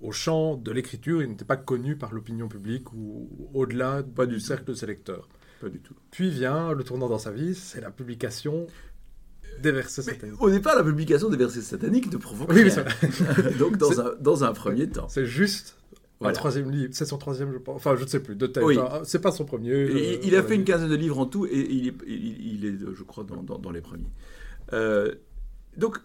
au 0.00 0.12
champ 0.12 0.56
de 0.56 0.70
l'écriture. 0.72 1.22
Il 1.22 1.28
n'était 1.30 1.44
pas 1.44 1.56
connu 1.56 1.96
par 1.96 2.12
l'opinion 2.12 2.48
publique 2.48 2.92
ou 2.92 3.28
au-delà 3.54 4.02
Pas 4.02 4.26
du 4.26 4.40
cercle 4.40 4.64
de 4.66 4.74
ses 4.74 4.86
lecteurs. 4.86 5.28
Pas 5.60 5.68
du 5.68 5.80
tout. 5.80 5.94
Puis 6.10 6.30
vient 6.30 6.72
le 6.72 6.84
tournant 6.84 7.08
dans 7.08 7.18
sa 7.18 7.30
vie, 7.32 7.54
c'est 7.54 7.80
la 7.80 7.90
publication 7.90 8.66
des 9.62 9.72
versets 9.72 10.02
Mais 10.06 10.12
sataniques. 10.12 10.42
au 10.42 10.50
départ, 10.50 10.76
la 10.76 10.84
publication 10.84 11.30
des 11.30 11.36
versets 11.38 11.62
sataniques 11.62 12.12
ne 12.12 12.18
provoque 12.18 12.50
Oui, 12.52 12.62
rien. 12.62 12.84
Donc, 13.58 13.78
dans 13.78 14.00
un, 14.00 14.14
dans 14.20 14.44
un 14.44 14.52
premier 14.52 14.86
temps. 14.86 15.08
c'est 15.08 15.24
juste 15.24 15.78
Voilà. 16.20 16.32
un 16.32 16.34
troisième 16.34 16.70
livre. 16.70 16.90
C'est 16.92 17.06
son 17.06 17.16
troisième, 17.16 17.52
je 17.52 17.58
pense. 17.58 17.76
Enfin, 17.76 17.96
je 17.96 18.02
ne 18.02 18.06
sais 18.08 18.20
plus. 18.20 18.36
De 18.36 18.46
tête. 18.46 18.62
Oui. 18.64 18.76
Ah, 18.78 19.00
C'est 19.04 19.20
pas 19.22 19.32
son 19.32 19.46
premier. 19.46 19.70
Et 19.70 20.16
euh, 20.16 20.20
il 20.24 20.36
a 20.36 20.42
fait 20.42 20.56
une 20.56 20.64
quinzaine 20.64 20.90
de 20.90 20.94
livres 20.94 21.18
en 21.18 21.24
tout 21.24 21.46
et 21.46 21.58
il 21.70 21.88
est, 21.88 21.94
il, 22.06 22.54
il 22.56 22.66
est 22.66 22.74
je 22.94 23.02
crois, 23.02 23.24
dans, 23.24 23.42
dans- 23.42 23.58
dans 23.58 23.70
les 23.70 23.80
premiers. 23.80 24.10
Euh, 24.74 25.14
donc, 25.78 25.98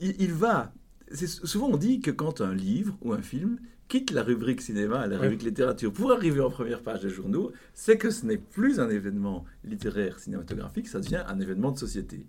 il, 0.00 0.14
il 0.20 0.32
va. 0.32 0.72
Souvent, 1.12 1.68
on 1.68 1.76
dit 1.76 2.00
que 2.00 2.10
quand 2.10 2.40
un 2.40 2.54
livre 2.54 2.96
ou 3.02 3.12
un 3.12 3.22
film 3.22 3.58
quitte 3.88 4.10
la 4.10 4.22
rubrique 4.22 4.62
cinéma, 4.62 5.06
la 5.06 5.16
Oui. 5.16 5.22
rubrique 5.22 5.42
littérature, 5.42 5.92
pour 5.92 6.10
arriver 6.12 6.40
en 6.40 6.50
première 6.50 6.82
page 6.82 7.02
des 7.02 7.10
journaux, 7.10 7.52
c'est 7.74 7.98
que 7.98 8.10
ce 8.10 8.24
n'est 8.26 8.38
plus 8.38 8.80
un 8.80 8.88
événement 8.88 9.44
littéraire 9.64 10.18
cinématographique, 10.18 10.88
ça 10.88 11.00
devient 11.00 11.22
un 11.28 11.38
événement 11.40 11.70
de 11.72 11.78
société. 11.78 12.26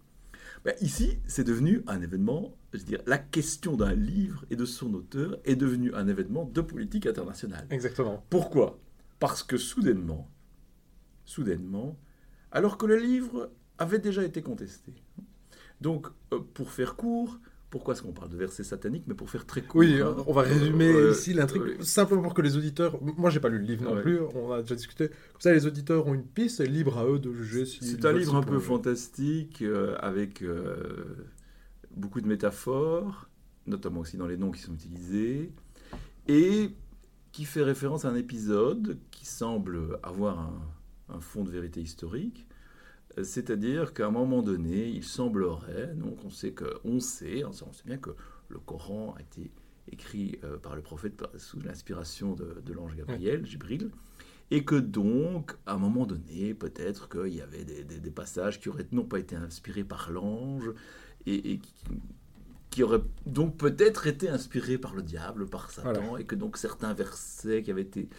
Ben, 0.66 0.74
ici, 0.82 1.20
c'est 1.26 1.44
devenu 1.44 1.84
un 1.88 2.02
événement, 2.02 2.56
je 2.74 2.80
veux 2.80 2.84
dire, 2.84 3.02
la 3.06 3.18
question 3.20 3.76
d'un 3.78 3.94
livre 3.94 4.46
et 4.50 4.56
de 4.56 4.66
son 4.66 4.94
auteur 4.94 5.38
est 5.46 5.56
devenue 5.56 5.94
un 5.94 6.08
événement 6.08 6.44
de 6.46 6.62
politique 6.62 7.06
internationale. 7.06 7.66
Exactement. 7.70 8.26
Pourquoi? 8.30 8.80
Parce 9.20 9.44
que 9.44 9.58
soudainement, 9.58 10.28
soudainement, 11.24 11.98
alors 12.52 12.78
que 12.78 12.86
le 12.86 12.98
livre 12.98 13.52
avait 13.78 14.00
déjà 14.00 14.24
été 14.24 14.42
contesté. 14.42 14.94
Donc, 15.82 16.08
euh, 16.34 16.40
pour 16.54 16.72
faire 16.72 16.96
court, 16.96 17.40
pourquoi 17.76 17.94
est-ce 17.94 18.04
qu'on 18.04 18.14
parle 18.14 18.30
de 18.30 18.38
versets 18.38 18.64
sataniques 18.64 19.04
Mais 19.06 19.16
pour 19.16 19.30
faire 19.30 19.46
très 19.46 19.62
court. 19.62 19.82
Oui, 19.82 20.00
hein, 20.00 20.16
on 20.28 20.32
va 20.32 20.44
résumer 20.44 20.94
euh, 20.94 21.12
ici 21.12 21.34
l'intrigue, 21.34 21.62
euh, 21.62 21.84
simplement 21.84 22.22
pour 22.22 22.34
que 22.34 22.42
les 22.42 22.56
auditeurs... 22.56 22.98
Moi, 23.02 23.30
j'ai 23.30 23.42
pas 23.42 23.50
lu 23.50 23.58
le 23.58 23.66
livre 23.66 23.84
non 23.84 23.96
Ouais. 23.96 24.02
plus, 24.02 24.22
on 24.34 24.54
a 24.54 24.62
déjà 24.62 24.76
discuté. 24.76 25.10
Comme 25.10 25.42
ça, 25.42 25.52
les 25.52 25.66
auditeurs 25.66 26.08
ont 26.08 26.14
une 26.14 26.24
piste, 26.24 26.62
et 26.62 26.68
libre 26.68 26.98
à 26.98 27.06
eux 27.06 27.20
de 27.20 27.34
juger 27.34 27.66
si... 27.66 27.84
C'est 27.84 28.06
un 28.06 28.14
livre 28.14 28.34
un 28.34 28.44
peu 28.44 28.60
fantastique, 28.60 29.62
euh, 29.62 29.98
avec 30.00 30.42
beaucoup 31.92 32.22
de 32.22 32.28
métaphores, 32.28 33.28
notamment 33.68 34.00
aussi 34.00 34.16
dans 34.16 34.28
les 34.28 34.38
noms 34.38 34.52
qui 34.52 34.62
sont 34.62 34.74
utilisés, 34.74 35.52
et 36.30 36.70
qui 37.34 37.44
fait 37.44 37.62
référence 37.62 38.06
à 38.06 38.10
un 38.10 38.16
épisode 38.16 38.98
qui 39.12 39.26
semble 39.26 40.00
avoir 40.02 40.54
un, 41.10 41.20
fond 41.20 41.44
de 41.44 41.52
vérité 41.52 41.82
historique, 41.82 42.48
c'est-à-dire 43.24 43.94
qu'à 43.94 44.08
un 44.08 44.12
moment 44.12 44.42
donné, 44.42 44.88
il 44.88 45.04
semblerait, 45.04 45.94
donc 45.96 46.18
on 46.26 46.30
sait 46.30 46.52
que, 46.52 46.80
on 46.84 47.00
sait, 47.00 47.44
on 47.46 47.52
sait 47.52 47.84
bien 47.86 47.98
que 47.98 48.12
le 48.50 48.60
Coran 48.60 49.16
a 49.18 49.22
été 49.22 49.52
écrit 49.92 50.40
euh, 50.44 50.58
par 50.58 50.76
le 50.76 50.82
prophète 50.82 51.24
sous 51.38 51.60
l'inspiration 51.60 52.34
de, 52.34 52.74
l'ange 52.74 52.96
Gabriel, 52.96 53.46
Jibril, 53.46 53.92
et 54.52 54.64
que 54.64 54.76
donc, 54.76 55.56
à 55.66 55.74
un 55.74 55.78
moment 55.78 56.06
donné, 56.06 56.54
peut-être 56.54 57.10
qu'il 57.10 57.34
y 57.34 57.42
avait 57.42 57.64
des, 57.64 58.12
passages 58.12 58.60
qui 58.60 58.70
auraient 58.70 58.88
non 58.92 59.04
pas 59.04 59.20
été 59.20 59.36
inspirés 59.36 59.84
par 59.84 60.12
l'ange, 60.12 60.72
et, 61.26 61.60
qui, 62.70 62.84
auraient 62.84 63.02
donc 63.26 63.58
peut-être 63.58 64.06
été 64.06 64.30
inspirés 64.30 64.78
par 64.78 64.94
le 64.94 65.02
diable, 65.02 65.48
par 65.48 65.72
Satan, 65.72 66.18
et 66.18 66.26
que 66.26 66.36
donc 66.36 66.58
certains 66.58 66.94
versets 66.94 67.64
qui 67.64 67.72
avaient 67.72 67.82
été 67.82 68.10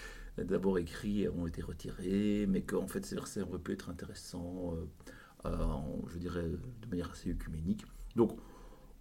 d'abord 0.44 0.78
écrits 0.78 1.28
ont 1.28 1.46
été 1.46 1.62
retirés, 1.62 2.46
mais 2.48 2.62
qu'en 2.62 2.86
fait 2.86 3.04
ces 3.04 3.14
versets 3.14 3.42
auraient 3.42 3.58
pu 3.58 3.72
être 3.72 3.88
intéressants, 3.88 4.74
euh, 4.74 5.48
euh, 5.48 5.66
je 6.12 6.18
dirais, 6.18 6.44
de 6.44 6.88
manière 6.90 7.10
assez 7.10 7.30
œcuménique. 7.30 7.84
Donc, 8.16 8.36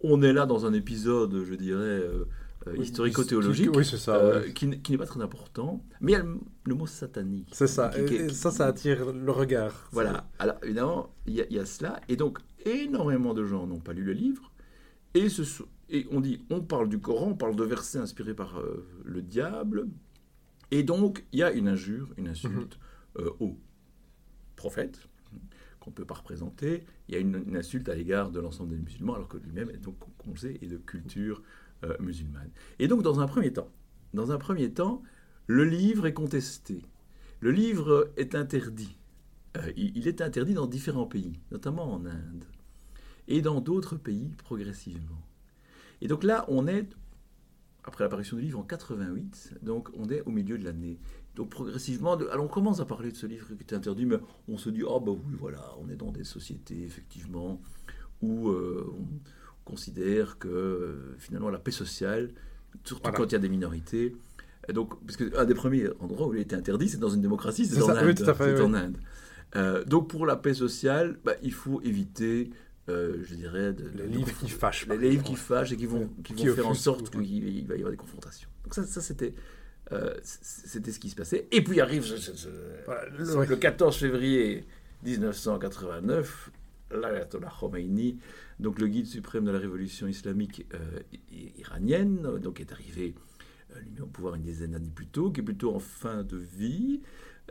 on 0.00 0.22
est 0.22 0.32
là 0.32 0.46
dans 0.46 0.66
un 0.66 0.72
épisode, 0.72 1.44
je 1.44 1.54
dirais, 1.54 1.82
euh, 1.82 2.26
historico-théologique, 2.76 3.70
qui, 4.54 4.66
n'est 4.66 4.98
pas 4.98 5.06
très 5.06 5.20
important, 5.20 5.84
mais 6.00 6.12
il 6.12 6.14
y 6.14 6.18
a 6.18 6.24
le, 6.64 6.74
mot 6.74 6.86
satanique. 6.86 7.48
C'est 7.52 7.66
ça, 7.66 7.90
et, 7.96 8.28
ça, 8.30 8.50
ça 8.50 8.66
attire 8.66 9.12
le 9.12 9.30
regard. 9.32 9.88
Voilà, 9.92 10.28
alors 10.38 10.56
évidemment, 10.62 11.14
il 11.26 11.34
y, 11.34 11.58
a, 11.58 11.64
cela, 11.64 12.00
et 12.08 12.16
donc 12.16 12.38
énormément 12.64 13.34
de 13.34 13.44
gens 13.44 13.66
n'ont 13.66 13.80
pas 13.80 13.92
lu 13.92 14.02
le 14.02 14.12
livre, 14.12 14.52
et, 15.14 15.28
ce, 15.28 15.42
et 15.88 16.06
on 16.10 16.20
dit, 16.20 16.44
on 16.50 16.60
parle 16.60 16.88
du 16.88 16.98
Coran, 16.98 17.28
on 17.28 17.34
parle 17.34 17.56
de 17.56 17.64
versets 17.64 17.98
inspirés 17.98 18.34
par 18.34 18.58
euh, 18.58 18.86
le 19.04 19.22
diable, 19.22 19.86
et 20.70 20.82
donc 20.82 21.24
il 21.32 21.40
y 21.40 21.42
a 21.42 21.52
une 21.52 21.68
injure, 21.68 22.12
une 22.16 22.28
insulte 22.28 22.78
mhm. 23.18 23.30
au 23.40 23.58
prophète, 24.56 25.00
qu'on 25.80 25.90
ne 25.90 25.94
peut 25.94 26.04
pas 26.04 26.14
représenter, 26.14 26.84
il 27.08 27.14
y 27.14 27.18
a 27.18 27.20
une, 27.20 27.42
une 27.46 27.56
insulte 27.56 27.88
à 27.88 27.94
l'égard 27.94 28.30
de 28.30 28.40
l'ensemble 28.40 28.70
des 28.70 28.78
musulmans, 28.82 29.14
alors 29.14 29.28
que 29.28 29.36
lui-même 29.36 29.70
est 29.70 29.78
donc, 29.78 29.96
on 30.26 30.34
sait, 30.34 30.58
est 30.60 30.66
de 30.66 30.78
culture 30.78 31.42
euh, 31.84 31.94
musulmane. 32.00 32.50
Et 32.78 32.88
donc, 32.88 33.02
dans 33.02 33.20
un 33.20 33.26
premier 33.26 33.52
temps, 33.52 33.70
dans 34.14 34.32
un 34.32 34.38
premier 34.38 34.72
temps, 34.72 35.02
le 35.46 35.64
livre 35.64 36.06
est 36.06 36.14
contesté. 36.14 36.82
Le 37.40 37.50
livre 37.50 38.10
est 38.16 38.34
interdit. 38.34 38.96
Euh, 39.56 39.72
il, 39.76 40.08
est 40.08 40.20
interdit 40.20 40.54
dans 40.54 40.66
différents 40.66 41.06
pays, 41.06 41.38
notamment 41.50 41.92
en 41.92 42.04
Inde, 42.06 42.44
et 43.28 43.42
dans 43.42 43.60
d'autres 43.60 43.96
pays 43.96 44.34
progressivement. 44.38 45.22
Et 46.00 46.08
donc 46.08 46.24
là, 46.24 46.44
on 46.48 46.66
est, 46.66 46.88
après 47.86 48.04
l'apparition 48.04 48.36
du 48.36 48.42
livre 48.42 48.58
en 48.58 48.64
88, 48.64 49.54
donc 49.62 49.88
on 49.96 50.08
est 50.10 50.22
au 50.22 50.30
milieu 50.30 50.58
de 50.58 50.64
l'année. 50.64 50.98
Donc 51.34 51.50
progressivement, 51.50 52.14
alors 52.14 52.44
on 52.44 52.48
commence 52.48 52.80
à 52.80 52.84
parler 52.84 53.12
de 53.12 53.16
ce 53.16 53.26
livre 53.26 53.46
qui 53.46 53.74
est 53.74 53.76
interdit, 53.76 54.06
mais 54.06 54.16
on 54.48 54.58
se 54.58 54.70
dit, 54.70 54.82
ah 54.84 54.92
oh, 54.92 55.00
bah 55.00 55.12
oui, 55.12 55.34
voilà, 55.38 55.74
on 55.80 55.88
est 55.88 55.96
dans 55.96 56.10
des 56.10 56.24
sociétés, 56.24 56.82
effectivement, 56.82 57.60
où 58.22 58.48
euh, 58.48 58.92
considère 59.64 60.38
que 60.38 60.48
euh, 60.48 61.16
finalement 61.18 61.50
la 61.50 61.58
paix 61.58 61.70
sociale, 61.70 62.30
surtout 62.84 63.12
quand 63.12 63.24
il 63.24 63.32
y 63.32 63.36
a 63.36 63.38
des 63.38 63.48
minorités, 63.48 64.16
et 64.68 64.72
donc, 64.72 64.94
parce 65.04 65.16
qu'un 65.16 65.44
des 65.44 65.54
premiers 65.54 65.88
endroits 66.00 66.26
où 66.26 66.34
il 66.34 66.40
était 66.40 66.56
interdit, 66.56 66.88
c'est 66.88 66.98
dans 66.98 67.08
une 67.08 67.20
démocratie, 67.20 67.66
c'est 67.66 67.80
en, 67.82 67.90
en, 67.90 68.74
Inde. 68.74 68.98
Euh, 69.54 69.84
donc 69.84 70.08
pour 70.08 70.26
la 70.26 70.36
paix 70.36 70.54
sociale, 70.54 71.18
bah, 71.24 71.34
il 71.42 71.52
faut 71.52 71.80
éviter, 71.82 72.50
euh, 72.88 73.22
je 73.24 73.34
dirais, 73.34 73.72
de, 73.72 73.90
les 73.96 74.06
livres 74.06 74.32
qui 74.38 74.48
fâchent. 74.48 74.86
Les 74.86 75.10
livres 75.10 75.24
qui 75.24 75.36
fâchent 75.36 75.72
et 75.72 75.76
qui 75.76 75.86
vont, 75.86 76.08
qui 76.22 76.34
vont 76.34 76.54
faire 76.54 76.68
en 76.68 76.74
sorte 76.74 77.10
qu'il 77.10 77.66
va 77.66 77.74
y 77.74 77.78
avoir 77.78 77.90
des 77.90 77.96
confrontations. 77.96 78.48
Donc 78.64 78.74
ça, 78.74 78.84
ça 78.84 79.00
c'était... 79.00 79.34
c'était 80.22 80.92
ce 80.92 80.98
qui 80.98 81.10
se 81.10 81.16
passait. 81.16 81.46
Et 81.52 81.62
puis 81.62 81.80
arrive 81.80 82.04
le, 83.18 83.44
le 83.44 83.56
14 83.56 83.96
février 83.96 84.64
1989, 85.04 86.50
l'Ayatollah 86.90 87.52
Khomeini 87.60 88.18
donc 88.58 88.78
le 88.78 88.88
guide 88.88 89.06
suprême 89.06 89.44
de 89.44 89.50
la 89.50 89.58
révolution 89.58 90.06
islamique 90.06 90.66
euh, 90.74 91.00
iranienne, 91.58 92.38
donc 92.38 92.60
est 92.60 92.72
arrivé 92.72 93.14
euh, 93.74 94.02
au 94.02 94.06
pouvoir 94.06 94.34
une 94.34 94.42
dizaine 94.42 94.72
d'années 94.72 94.92
plus 94.94 95.06
tôt, 95.06 95.30
qui 95.30 95.40
est 95.40 95.44
plutôt 95.44 95.74
en 95.74 95.78
fin 95.78 96.22
de 96.22 96.36
vie, 96.36 97.00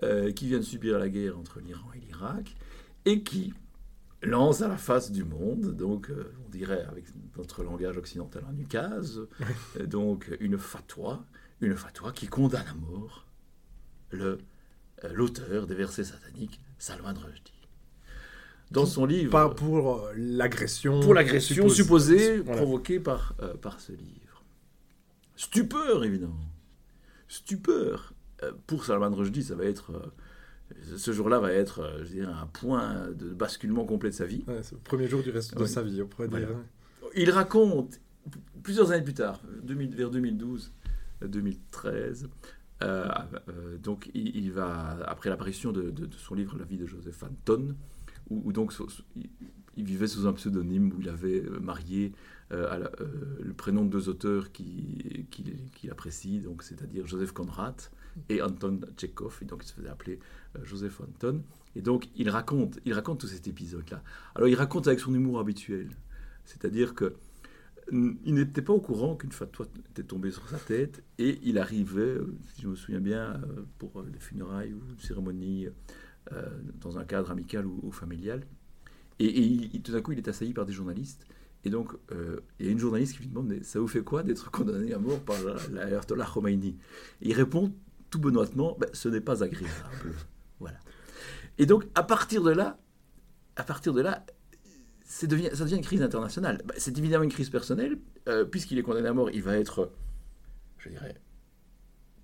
euh, 0.04 0.32
qui 0.32 0.48
vient 0.48 0.58
de 0.58 0.63
subir 0.63 0.98
la 0.98 1.10
guerre 1.10 1.38
entre 1.38 1.60
l'Iran 1.60 1.88
et 1.96 2.00
l'Irak, 2.00 2.56
et 3.06 3.22
qui 3.22 3.54
lance 4.22 4.62
à 4.62 4.68
la 4.68 4.78
face 4.78 5.12
du 5.12 5.24
monde, 5.24 5.76
donc 5.76 6.12
on 6.46 6.50
dirait 6.50 6.84
avec 6.86 7.06
notre 7.38 7.64
langage 7.64 7.98
occidental 7.98 8.44
un 8.50 8.58
ukase, 8.58 9.28
donc 9.86 10.32
une 10.40 10.58
fatwa, 10.58 11.26
une 11.62 11.76
fatwa 11.76 12.12
qui 12.12 12.28
condamne 12.28 12.68
à 12.68 12.74
mort 12.74 13.26
le 14.12 14.40
l'auteur 15.12 15.68
des 15.68 15.76
versets 15.76 16.06
sataniques, 16.06 16.62
Salman 16.80 17.14
Rushdie 17.14 17.56
dans 18.72 18.86
son 18.86 19.06
livre. 19.06 19.32
Pas 19.32 19.50
pour 19.50 20.06
euh, 20.06 20.14
l'agression. 20.16 21.00
Pour 21.00 21.14
l'agression 21.14 21.70
supposée 21.70 22.40
provoquée 22.40 23.00
par, 23.00 23.36
euh, 23.42 23.54
par 23.56 23.80
ce 23.80 23.92
livre. 23.92 24.44
Stupeur, 25.36 26.04
évidemment. 26.04 26.50
Stupeur. 27.28 28.14
Euh, 28.44 28.52
pour 28.68 28.86
Salman 28.86 29.16
Rushdie, 29.16 29.44
ça 29.44 29.56
va 29.56 29.66
être. 29.66 30.14
Ce 30.98 31.12
jour-là 31.12 31.40
va 31.40 31.52
être, 31.52 32.00
je 32.04 32.10
dirais, 32.10 32.32
un 32.32 32.48
point 32.48 33.10
de 33.12 33.30
basculement 33.30 33.86
complet 33.86 34.10
de 34.10 34.16
sa 34.16 34.26
vie. 34.26 34.44
c'est 34.62 34.74
le 34.74 34.78
premier 34.80 35.08
jour 35.08 35.22
du 35.22 35.30
reste 35.30 35.58
de 35.58 35.66
sa 35.66 35.82
vie, 35.82 36.02
on 36.02 36.08
pourrait 36.08 36.28
dire. 36.28 36.50
Il 37.16 37.30
raconte, 37.30 38.02
plusieurs 38.64 38.92
années 38.92 39.04
plus 39.04 39.14
tard, 39.14 39.42
vers 39.64 40.10
2012, 40.10 40.74
2013, 41.22 42.30
donc 43.82 44.10
il, 44.14 44.52
va, 44.52 44.98
après 45.06 45.30
l'apparition 45.30 45.72
de, 45.72 45.92
de, 45.92 46.10
son 46.18 46.36
livre 46.36 46.58
La 46.58 46.66
vie 46.66 46.78
de 46.78 46.86
Joseph 46.86 47.24
Anton, 47.24 47.76
où, 48.30 48.52
donc 48.52 48.74
il 49.78 49.84
vivait 49.84 50.08
sous 50.08 50.28
un 50.28 50.34
pseudonyme 50.34 50.92
où 50.96 51.02
il 51.02 51.10
avait 51.10 51.44
euh, 51.44 51.60
marié 51.60 52.14
euh, 52.52 52.88
euh, 53.02 53.08
le 53.42 53.54
prénom 53.54 53.86
de 53.86 53.90
deux 53.90 54.10
auteurs 54.10 54.52
qu'il 54.52 55.25
qui, 55.30 55.90
apprécie, 55.90 56.40
donc 56.40 56.64
c'est-à-dire 56.64 57.08
Joseph 57.08 57.32
Conrad 57.32 57.75
et 58.30 58.42
Anton 58.42 58.80
Tchekhov, 58.98 59.40
et 59.42 59.46
donc 59.46 59.64
il 59.64 59.68
se 59.68 59.74
faisait 59.74 59.90
appeler 59.90 60.20
Joseph 60.64 61.02
Anton. 61.02 61.42
Et 61.75 61.82
donc 61.82 62.08
il 62.16 62.30
raconte, 62.30 62.80
il 62.86 62.94
raconte 62.94 63.20
tout 63.20 63.28
cet 63.28 63.48
épisode-là. 63.48 64.02
Alors 64.36 64.48
il 64.48 64.56
raconte 64.56 64.88
avec 64.88 65.00
son 65.00 65.14
humour 65.14 65.40
habituel, 65.40 65.90
c'est-à-dire 66.46 66.96
que 66.96 67.16
il 67.92 68.34
n'était 68.34 68.64
pas 68.64 68.74
au 68.74 68.80
courant 68.80 69.16
qu'une 69.16 69.32
fatwa 69.32 69.68
était 69.92 70.02
tombée 70.02 70.32
sur 70.32 70.50
sa 70.50 70.58
tête 70.58 71.04
et 71.20 71.38
il 71.44 71.60
arrivait, 71.60 72.18
si 72.56 72.64
je 72.64 72.68
me 72.68 72.75
souviens 72.75 73.00
bien, 73.00 73.40
pour 73.78 74.02
les 74.02 74.18
funérailles 74.18 74.74
ou 74.74 74.82
une 74.90 75.00
cérémonie 75.00 75.68
euh, 76.34 76.42
dans 76.82 76.98
un 76.98 77.06
cadre 77.06 77.30
amical 77.30 77.68
ou, 77.68 77.92
familial. 77.92 78.42
Et, 79.20 79.70
tout 79.84 79.92
d'un 79.92 80.02
coup, 80.02 80.12
il 80.12 80.18
est 80.18 80.28
assailli 80.28 80.54
par 80.54 80.66
des 80.66 80.74
journalistes. 80.74 81.28
Et 81.66 81.70
donc, 81.72 81.92
euh, 82.12 82.40
il 82.60 82.68
y 82.68 82.70
a 82.70 82.72
une 82.72 82.80
journaliste 82.80 83.14
qui 83.14 83.24
lui 83.24 83.28
demande 83.28 83.54
Ça 83.64 83.80
vous 83.80 83.88
fait 83.88 84.04
quoi 84.04 84.22
d'être 84.22 84.52
condamné 84.52 84.94
à 84.94 85.00
mort 85.00 85.20
par 85.20 85.36
l'Ayatollah 85.72 86.28
Khomeini? 86.32 86.78
Et 87.22 87.30
il 87.30 87.34
répond 87.34 87.74
tout 88.12 88.20
benoîtement 88.20 88.78
ben, 88.80 88.88
Ce 88.94 89.10
n'est 89.10 89.22
pas 89.22 89.44
agréable. 89.44 89.74
voilà. 90.60 90.78
Et 91.58 91.66
donc, 91.66 91.86
à 91.96 92.04
partir 92.04 92.44
de 92.44 92.52
là, 92.52 92.78
à 93.56 93.64
partir 93.64 93.94
de 93.94 94.02
là, 94.02 94.24
devient, 95.24 95.50
ça 95.54 95.64
devient 95.64 95.78
une 95.78 95.82
crise 95.82 96.04
internationale. 96.04 96.62
Ben, 96.66 96.76
c'est 96.78 96.96
évidemment 96.98 97.24
une 97.24 97.32
crise 97.32 97.50
personnelle, 97.50 97.98
euh, 98.28 98.46
puisqu'il 98.46 98.78
est 98.78 98.84
condamné 98.84 99.08
à 99.08 99.14
mort, 99.14 99.32
il 99.32 99.42
va 99.42 99.58
être, 99.58 99.92
je 100.78 100.90
dirais, 100.90 101.16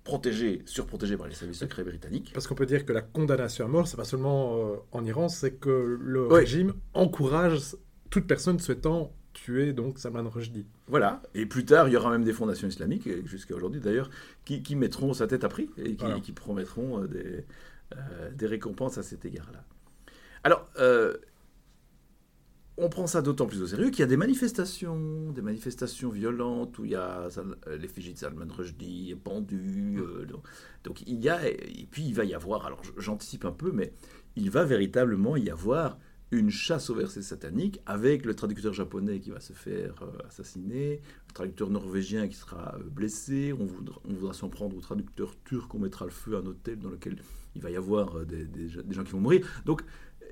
protégé, 0.04 0.62
surprotégé 0.66 1.16
par 1.16 1.26
les 1.26 1.34
services 1.34 1.58
secrets 1.58 1.84
britanniques. 1.84 2.30
Parce 2.32 2.46
qu'on 2.46 2.54
peut 2.54 2.66
dire 2.66 2.84
que 2.84 2.92
la 2.92 3.02
condamnation 3.02 3.64
à 3.64 3.68
mort, 3.68 3.88
c'est 3.88 3.96
pas 3.96 4.04
seulement 4.04 4.56
euh, 4.56 4.76
en 4.92 5.04
Iran, 5.04 5.28
c'est 5.28 5.54
que 5.54 5.98
le 6.00 6.26
régime 6.28 6.74
encourage 6.94 7.76
toute 8.10 8.26
personne 8.26 8.60
souhaitant 8.60 9.12
tuer 9.32 9.72
donc 9.72 9.98
Salman 9.98 10.28
Rushdie. 10.28 10.66
Voilà, 10.86 11.22
et 11.34 11.46
plus 11.46 11.64
tard, 11.64 11.88
il 11.88 11.92
y 11.92 11.96
aura 11.96 12.10
même 12.10 12.24
des 12.24 12.32
fondations 12.32 12.68
islamiques, 12.68 13.08
jusqu'à 13.26 13.54
aujourd'hui 13.54 13.80
d'ailleurs, 13.80 14.10
qui, 14.44 14.62
qui, 14.62 14.76
mettront 14.76 15.12
sa 15.14 15.26
tête 15.26 15.44
à 15.44 15.48
prix 15.48 15.70
et 15.76 15.96
qui, 15.96 16.20
qui 16.22 16.32
promettront 16.32 17.02
euh, 17.02 17.06
des, 17.06 17.44
euh, 17.94 18.30
des 18.32 18.46
récompenses 18.46 18.98
à 18.98 19.02
cet 19.02 19.24
égard-là. 19.24 19.64
Alors, 20.44 20.68
on 22.78 22.88
prend 22.88 23.06
ça 23.06 23.20
d'autant 23.20 23.46
plus 23.46 23.60
au 23.62 23.66
sérieux 23.66 23.90
qu'il 23.90 24.00
y 24.00 24.02
a 24.02 24.06
des 24.06 24.16
manifestations, 24.16 25.30
des 25.30 25.42
manifestations 25.42 26.08
violentes 26.08 26.78
où 26.78 26.84
il 26.84 26.92
y 26.92 26.96
a 26.96 27.28
euh, 27.36 27.76
l'effigie 27.76 28.14
de 28.14 28.18
Salman 28.18 28.46
Rushdie 28.48 29.14
pendu. 29.22 29.98
Euh, 29.98 30.26
donc 30.84 31.02
il 31.06 31.22
y 31.22 31.28
a, 31.28 31.46
et 31.46 31.86
puis 31.90 32.02
il 32.04 32.14
va 32.14 32.24
y 32.24 32.34
avoir, 32.34 32.66
alors 32.66 32.80
j'anticipe 32.96 33.44
un 33.44 33.52
peu, 33.52 33.72
mais 33.72 33.92
il 34.36 34.50
va 34.50 34.64
véritablement 34.64 35.36
y 35.36 35.50
avoir 35.50 35.98
une 36.32 36.50
chasse 36.50 36.90
aux 36.90 36.94
versets 36.94 37.22
sataniques 37.22 37.80
avec 37.86 38.24
le 38.24 38.34
traducteur 38.34 38.72
japonais 38.72 39.20
qui 39.20 39.30
va 39.30 39.38
se 39.38 39.52
faire 39.52 40.02
euh, 40.02 40.26
assassiner, 40.26 41.00
le 41.28 41.34
traducteur 41.34 41.70
norvégien 41.70 42.26
qui 42.26 42.34
sera 42.34 42.76
blessé, 42.90 43.52
on 43.52 43.66
voudra, 43.66 44.32
s'en 44.32 44.48
prendre 44.48 44.76
au 44.76 44.80
traducteur 44.80 45.36
turc, 45.44 45.72
on 45.74 45.78
mettra 45.78 46.06
le 46.06 46.10
feu 46.10 46.36
à 46.36 46.40
un 46.40 46.46
hôtel 46.46 46.78
dans 46.78 46.90
lequel 46.90 47.16
il 47.54 47.62
va 47.62 47.70
y 47.70 47.76
avoir 47.76 48.24
des, 48.26 48.44
des 48.46 48.68
gens 48.68 49.04
qui 49.04 49.12
vont 49.12 49.20
mourir. 49.20 49.46
Donc 49.66 49.82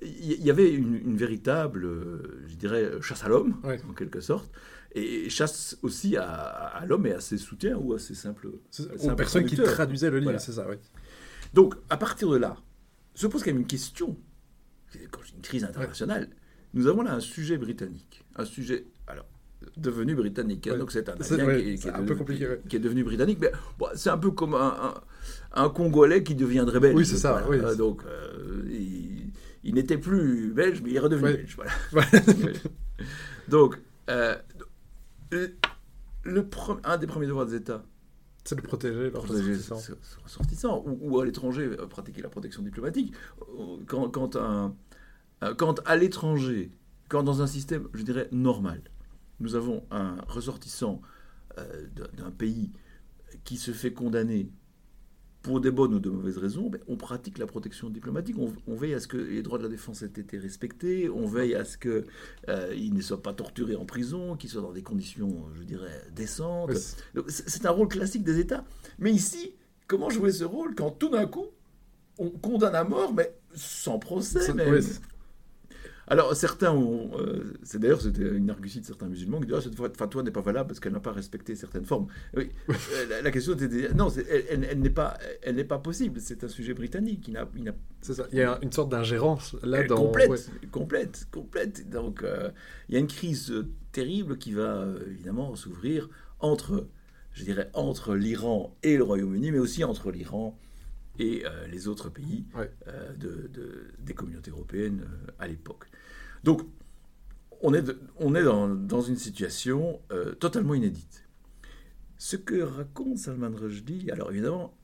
il 0.02 0.42
y 0.42 0.50
avait 0.50 0.73
une, 0.73 1.16
véritable, 1.16 1.85
euh, 1.85 2.42
je 2.47 2.54
dirais, 2.54 2.90
chasse 3.02 3.25
à 3.25 3.28
l'homme, 3.28 3.61
en 3.64 3.92
quelque 3.92 4.21
sorte, 4.21 4.50
et 4.95 5.28
chasse 5.28 5.78
aussi 5.83 6.16
à, 6.16 6.85
l'homme 6.87 7.07
et 7.07 7.12
à 7.12 7.21
ses 7.21 7.38
soutiens 7.38 7.76
ou 7.76 7.92
à 7.92 7.99
ses 7.99 8.14
simples. 8.14 8.49
Aux 9.02 9.14
personnes 9.14 9.45
qui 9.45 9.57
traduisaient 9.57 10.11
le 10.11 10.19
livre, 10.19 10.40
c'est 10.40 10.52
ça, 10.52 10.66
oui. 10.69 10.76
Donc, 11.52 11.75
à 11.88 11.97
partir 11.97 12.30
de 12.30 12.37
là, 12.37 12.57
se 13.14 13.26
pose 13.26 13.42
quand 13.42 13.50
même 13.50 13.61
une 13.61 13.66
question. 13.66 14.16
Quand 15.11 15.20
une 15.35 15.42
crise 15.42 15.64
internationale, 15.64 16.28
nous 16.75 16.87
avons 16.87 17.02
là 17.02 17.14
un 17.14 17.20
sujet 17.20 17.59
britannique, 17.59 18.25
un 18.37 18.44
sujet 18.44 18.85
alors 19.06 19.26
devenu 19.76 20.14
britannique. 20.14 20.68
Hein, 20.68 20.78
donc 20.78 20.92
c'est 20.92 21.09
un 21.09 21.14
Indien 21.14 21.76
qui, 21.76 21.88
est, 21.88 21.90
un 21.90 22.02
peu 22.02 22.14
compliqué, 22.14 22.47
qui, 22.68 22.76
est 22.76 22.80
devenu 22.80 23.04
britannique, 23.04 23.38
mais 23.40 23.52
c'est 23.94 24.11
un 24.11 24.18
peu 24.18 24.30
comme 24.30 24.54
un, 24.54 24.94
un, 25.52 25.68
Congolais 25.68 26.23
qui 26.23 26.35
deviendrait 26.35 26.80
belge. 26.80 26.97
Oui, 26.97 27.06
c'est 27.06 27.18
ça. 27.18 27.44
Oui, 27.49 27.59
donc 27.76 28.02
euh, 28.06 28.62
il, 29.62 29.75
n'était 29.75 29.99
plus 29.99 30.52
belge, 30.52 30.80
mais 30.82 30.90
il 30.90 30.97
est 30.97 31.00
redevenu 31.00 31.35
belge. 31.35 31.56
Voilà. 31.92 32.11
donc 33.49 33.76
euh, 34.09 34.37
le, 35.30 36.44
un 36.85 36.97
des 36.97 37.06
premiers 37.06 37.26
devoirs 37.26 37.47
des 37.47 37.56
États, 37.56 37.85
c'est 38.44 38.56
de 38.56 38.61
protéger 38.61 39.11
leurs 39.11 39.26
ressortissants. 39.26 39.94
ressortissants 40.23 40.85
ou, 40.87 40.99
ou, 41.00 41.20
à 41.20 41.25
l'étranger, 41.25 41.64
euh, 41.64 41.87
pratiquer 41.87 42.23
la 42.23 42.28
protection 42.28 42.62
diplomatique. 42.62 43.12
Quand, 43.87 44.09
quand, 44.09 44.37
un, 44.37 44.75
quand 45.56 45.80
à 45.87 45.97
l'étranger, 45.97 46.70
quand 47.09 47.23
dans 47.23 47.42
un 47.42 47.47
système, 47.47 47.88
je 47.94 48.02
dirais, 48.02 48.28
normal, 48.32 48.82
nous 49.40 49.54
avons 49.54 49.85
un 49.90 50.16
ressortissant 50.28 51.00
euh, 51.59 51.87
d'un 52.14 52.30
pays 52.30 52.70
qui 53.44 53.56
se 53.56 53.73
fait 53.73 53.92
condamner 53.92 54.50
pour 55.42 55.61
des 55.61 55.70
bonnes 55.70 55.94
ou 55.94 56.00
de 56.00 56.11
mauvaises 56.11 56.38
raisons, 56.38 56.68
ben, 56.68 56.80
on 56.87 56.97
pratique 56.97 57.38
la 57.38 57.47
protection 57.47 57.88
diplomatique. 57.88 58.37
On, 58.38 58.75
veille 58.75 58.94
à 58.94 59.00
ce 59.00 59.06
que 59.06 59.16
les 59.16 59.42
droits 59.42 59.59
de 59.59 59.62
la 59.62 59.68
défense 59.68 60.02
aient 60.02 60.06
été 60.06 60.38
respectés. 60.38 61.09
On 61.09 61.26
veille 61.26 61.54
à 61.54 61.64
ce 61.64 61.78
qu'il 61.78 62.04
euh, 62.49 62.90
ne 62.92 63.00
soit 63.00 63.23
pas 63.23 63.32
torturé 63.32 63.75
en 63.75 63.87
prison, 63.87 64.37
qu'il 64.37 64.50
soit 64.50 64.62
dans 64.62 64.73
des 64.73 64.82
conditions, 64.82 65.47
je 65.54 65.62
dirais, 65.62 66.04
décentes. 66.14 66.73
C'est 67.28 67.66
un 67.66 67.70
rôle 67.70 67.88
classique 67.88 68.23
des 68.23 68.38
États. 68.38 68.64
Mais 68.99 69.12
ici, 69.12 69.54
comment 69.87 70.11
jouer 70.11 70.32
ce 70.32 70.44
rôle 70.44 70.75
quand 70.75 70.90
tout 70.90 71.09
d'un 71.09 71.26
coup, 71.26 71.47
on 72.18 72.30
condamne 72.30 72.75
à 72.75 72.85
mort, 72.85 73.14
mais 73.14 73.35
sans 73.54 73.99
procès 73.99 74.40
alors, 76.11 76.35
certains 76.35 76.73
ont. 76.73 77.12
Euh, 77.21 77.55
c'est 77.62 77.79
d'ailleurs, 77.79 78.00
c'était 78.00 78.29
une 78.29 78.50
argutie 78.50 78.81
de 78.81 78.85
certains 78.85 79.07
musulmans 79.07 79.38
qui 79.38 79.47
disent 79.47 79.55
ah, 79.59 79.61
cette 79.61 79.97
fatwa 79.97 80.25
n'est 80.25 80.33
pas 80.33 80.40
valable 80.40 80.67
parce 80.67 80.81
qu'elle 80.81 80.93
n'a 80.93 80.99
pas 80.99 81.12
respecté 81.12 81.55
certaines 81.55 81.85
formes. 81.85 82.09
Oui, 82.37 82.50
euh, 82.69 83.23
la, 83.23 83.31
question 83.31 83.55
était. 83.55 83.95
Non, 83.95 84.09
elle, 84.09 84.81
n'est 84.81 84.90
pas, 84.90 85.17
elle 85.40 85.55
n'est 85.55 85.64
pas 85.64 85.79
possible. 85.79 86.21
C'est 86.21 86.43
un 86.43 86.49
sujet 86.49 86.75
britannique. 86.75 87.29
Il, 87.29 87.73
ça. 88.00 88.26
Il 88.33 88.38
y 88.38 88.43
a 88.43 88.59
une 88.61 88.73
sorte 88.73 88.90
d'ingérence 88.90 89.55
là 89.62 89.85
dans. 89.85 89.99
Complète, 89.99 90.50
complète, 90.73 91.29
complète. 91.31 91.88
Donc, 91.88 92.25
euh, 92.25 92.50
il 92.88 92.95
y 92.95 92.97
a 92.97 93.00
une 93.00 93.07
crise 93.07 93.55
terrible 93.93 94.37
qui 94.37 94.52
va 94.52 94.85
évidemment 95.07 95.55
s'ouvrir 95.55 96.11
entre, 96.40 96.88
je 97.35 97.45
dirais, 97.45 97.71
entre 97.73 98.17
l'Iran 98.17 98.76
et 98.83 98.97
le 98.97 99.05
Royaume-Uni, 99.05 99.52
mais 99.52 99.61
aussi 99.61 99.85
entre 99.85 100.11
l'Iran 100.11 100.59
et 101.21 101.45
les 101.71 101.87
autres 101.87 102.09
pays 102.09 102.47
de, 103.19 103.50
des 103.99 104.14
communautés 104.14 104.50
européennes 104.50 105.05
à 105.38 105.47
l'époque. 105.47 105.85
Donc, 106.44 106.62
on 107.62 107.75
est, 107.75 107.85
on 108.16 108.35
est 108.35 108.42
dans, 108.42 109.02
une 109.02 109.16
situation 109.16 110.00
euh, 110.11 110.35
totalement 110.35 110.75
inédite. 110.75 111.28
Ce 112.16 112.37
que 112.37 112.61
raconte 112.61 113.18
Salman 113.18 113.54
Rushdie, 113.54 114.11
alors 114.11 114.30
évidemment, 114.30 114.76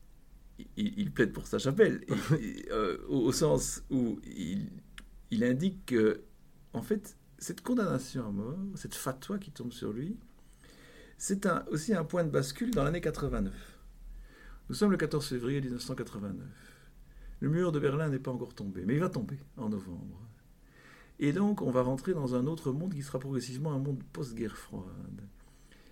il, 0.76 1.12
plaide 1.12 1.32
pour 1.32 1.46
sa 1.46 1.58
chapelle, 1.58 2.04
euh, 2.70 2.98
au, 3.08 3.32
sens 3.32 3.82
où 3.90 4.18
il, 4.24 5.44
indique 5.44 5.86
que, 5.86 6.22
en 6.72 6.82
fait, 6.82 7.16
cette 7.38 7.60
condamnation 7.60 8.26
à 8.26 8.30
mort, 8.30 8.58
cette 8.74 8.94
fatwa 8.94 9.38
qui 9.38 9.50
tombe 9.50 9.72
sur 9.72 9.92
lui, 9.92 10.16
c'est 11.18 11.46
aussi 11.70 11.94
un 11.94 12.04
point 12.04 12.24
de 12.24 12.30
bascule 12.30 12.70
dans 12.70 12.84
l'année 12.84 13.00
89. 13.00 13.52
Nous 14.68 14.74
sommes 14.74 14.90
le 14.90 14.96
14 14.96 15.26
février 15.26 15.60
1989. 15.60 16.46
Le 17.40 17.48
mur 17.48 17.70
de 17.72 17.78
Berlin 17.78 18.08
n'est 18.08 18.18
pas 18.18 18.30
encore 18.30 18.54
tombé, 18.54 18.84
mais 18.86 18.94
il 18.94 19.00
va 19.00 19.08
tomber 19.08 19.38
en 19.56 19.68
novembre. 19.68 20.26
Et 21.18 21.32
donc, 21.32 21.62
on 21.62 21.70
va 21.70 21.82
rentrer 21.82 22.12
dans 22.12 22.34
un 22.34 22.46
autre 22.46 22.72
monde 22.72 22.94
qui 22.94 23.02
sera 23.02 23.18
progressivement 23.18 23.72
un 23.72 23.78
monde 23.78 24.02
post-guerre 24.12 24.56
froide. 24.56 25.22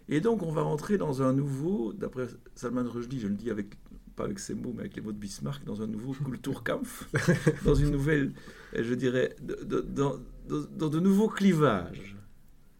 Et 0.08 0.20
donc, 0.20 0.42
on 0.42 0.52
va 0.52 0.62
rentrer 0.62 0.98
dans 0.98 1.22
un 1.22 1.32
nouveau, 1.32 1.92
d'après 1.94 2.26
Salman 2.54 2.84
Rushdie, 2.84 3.20
je 3.20 3.28
le 3.28 3.34
dis 3.34 3.50
avec, 3.50 3.74
pas 4.16 4.24
avec 4.24 4.38
ces 4.38 4.54
mots, 4.54 4.72
mais 4.74 4.80
avec 4.80 4.96
les 4.96 5.02
mots 5.02 5.12
de 5.12 5.18
Bismarck, 5.18 5.64
dans 5.64 5.80
un 5.80 5.86
nouveau 5.86 6.12
Kulturkampf, 6.12 7.08
dans 7.64 7.74
une 7.74 7.90
nouvelle, 7.90 8.32
je 8.78 8.94
dirais, 8.94 9.34
dans, 9.40 10.18
de 10.46 11.00
nouveaux 11.00 11.28
clivages. 11.28 12.16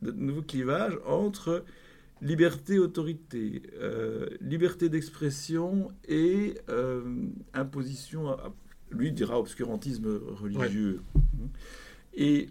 De 0.02 0.10
nouveaux 0.10 0.42
clivages 0.42 0.98
entre 1.06 1.64
liberté, 2.20 2.78
autorité, 2.78 3.62
euh, 3.80 4.28
liberté 4.42 4.90
d'expression 4.90 5.90
et 6.06 6.58
euh, 6.68 7.26
imposition, 7.54 8.36
lui 8.90 9.12
dira 9.12 9.40
obscurantisme 9.40 10.20
religieux. 10.42 11.00
Et, 12.14 12.50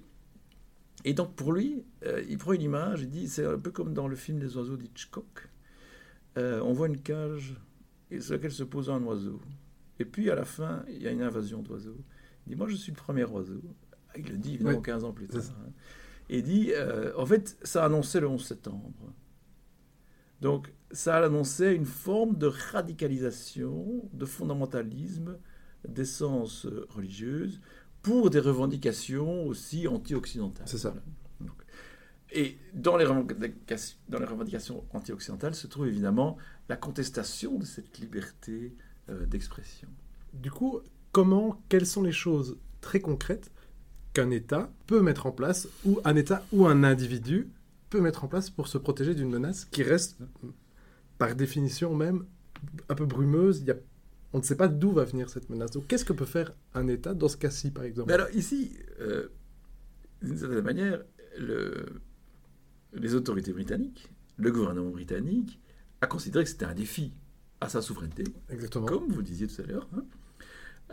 et 1.05 1.13
donc 1.13 1.35
pour 1.35 1.53
lui, 1.53 1.83
euh, 2.05 2.23
il 2.27 2.37
prend 2.37 2.53
une 2.53 2.61
image, 2.61 3.01
il 3.01 3.09
dit, 3.09 3.27
c'est 3.27 3.45
un 3.45 3.57
peu 3.57 3.71
comme 3.71 3.93
dans 3.93 4.07
le 4.07 4.15
film 4.15 4.39
des 4.39 4.55
oiseaux 4.57 4.77
d'Hitchcock. 4.77 5.49
Euh, 6.37 6.61
on 6.61 6.73
voit 6.73 6.87
une 6.87 7.01
cage 7.01 7.55
sur 8.19 8.33
laquelle 8.33 8.51
se 8.51 8.63
pose 8.63 8.89
un 8.89 9.01
oiseau. 9.03 9.39
Et 9.99 10.05
puis 10.05 10.29
à 10.29 10.35
la 10.35 10.45
fin, 10.45 10.83
il 10.89 11.01
y 11.01 11.07
a 11.07 11.11
une 11.11 11.21
invasion 11.21 11.61
d'oiseaux. 11.61 12.03
Il 12.45 12.51
dit, 12.51 12.55
moi 12.55 12.67
je 12.67 12.75
suis 12.75 12.91
le 12.91 12.97
premier 12.97 13.23
oiseau. 13.23 13.61
Ah, 14.09 14.13
il 14.17 14.27
le 14.27 14.37
dit 14.37 14.55
évidemment 14.55 14.81
15 14.81 15.03
ans 15.03 15.13
plus 15.13 15.27
tard. 15.27 15.41
Hein. 15.41 15.71
Et 16.29 16.39
il 16.39 16.43
dit, 16.43 16.71
euh, 16.73 17.11
en 17.17 17.25
fait, 17.25 17.57
ça 17.63 17.85
annonçait 17.85 18.19
le 18.19 18.27
11 18.27 18.43
septembre. 18.43 18.91
Donc 20.41 20.73
ça 20.91 21.17
annonçait 21.17 21.75
une 21.75 21.85
forme 21.85 22.37
de 22.37 22.47
radicalisation, 22.47 24.09
de 24.11 24.25
fondamentalisme, 24.25 25.37
d'essence 25.87 26.67
religieuse, 26.89 27.61
pour 28.03 28.29
des 28.29 28.39
revendications 28.39 29.47
aussi 29.47 29.87
anti-occidentales. 29.87 30.67
C'est 30.67 30.77
ça. 30.77 30.93
Et 32.35 32.57
dans 32.73 32.97
les, 32.97 33.05
revendications, 33.05 33.97
dans 34.09 34.19
les 34.19 34.25
revendications 34.25 34.83
anti-occidentales 34.91 35.55
se 35.55 35.67
trouve 35.67 35.87
évidemment 35.87 36.37
la 36.67 36.75
contestation 36.75 37.57
de 37.57 37.65
cette 37.65 37.99
liberté 37.99 38.75
euh, 39.09 39.25
d'expression. 39.25 39.87
Du 40.33 40.51
coup, 40.51 40.79
comment, 41.11 41.61
quelles 41.69 41.85
sont 41.85 42.01
les 42.01 42.11
choses 42.11 42.57
très 42.81 42.99
concrètes 42.99 43.51
qu'un 44.13 44.31
État 44.31 44.71
peut 44.87 45.01
mettre 45.01 45.27
en 45.27 45.31
place, 45.31 45.67
ou 45.85 45.99
un 46.05 46.15
État 46.15 46.43
ou 46.51 46.65
un 46.65 46.83
individu 46.83 47.49
peut 47.89 48.01
mettre 48.01 48.23
en 48.23 48.27
place 48.27 48.49
pour 48.49 48.67
se 48.67 48.77
protéger 48.79 49.13
d'une 49.15 49.29
menace 49.29 49.65
qui 49.65 49.83
reste, 49.83 50.17
par 51.19 51.35
définition 51.35 51.95
même, 51.95 52.25
un 52.89 52.95
peu 52.95 53.05
brumeuse? 53.05 53.59
Il 53.59 53.67
y 53.67 53.71
a 53.71 53.77
on 54.33 54.39
ne 54.39 54.43
sait 54.43 54.55
pas 54.55 54.67
d'où 54.67 54.91
va 54.91 55.05
venir 55.05 55.29
cette 55.29 55.49
menace. 55.49 55.71
Donc, 55.71 55.87
qu'est-ce 55.87 56.05
que 56.05 56.13
peut 56.13 56.25
faire 56.25 56.53
un 56.73 56.87
État 56.87 57.13
dans 57.13 57.29
ce 57.29 57.37
cas-ci, 57.37 57.71
par 57.71 57.83
exemple? 57.83 58.07
Mais 58.07 58.15
alors, 58.15 58.29
ici, 58.33 58.75
euh, 58.99 59.29
d'une 60.21 60.37
certaine 60.37 60.61
manière, 60.61 61.03
les 62.93 63.13
autorités 63.13 63.53
britanniques, 63.53 64.09
le 64.37 64.51
gouvernement 64.51 64.89
britannique, 64.89 65.59
a 66.01 66.07
considéré 66.07 66.43
que 66.43 66.49
c'était 66.49 66.65
un 66.65 66.73
défi 66.73 67.13
à 67.61 67.69
sa 67.69 67.81
souveraineté. 67.81 68.23
Exactement. 68.49 68.87
Comme 68.87 69.07
vous 69.07 69.17
le 69.17 69.23
disiez 69.23 69.47
tout 69.47 69.61
à 69.61 69.65
l'heure. 69.65 69.87
Hein. 69.95 70.03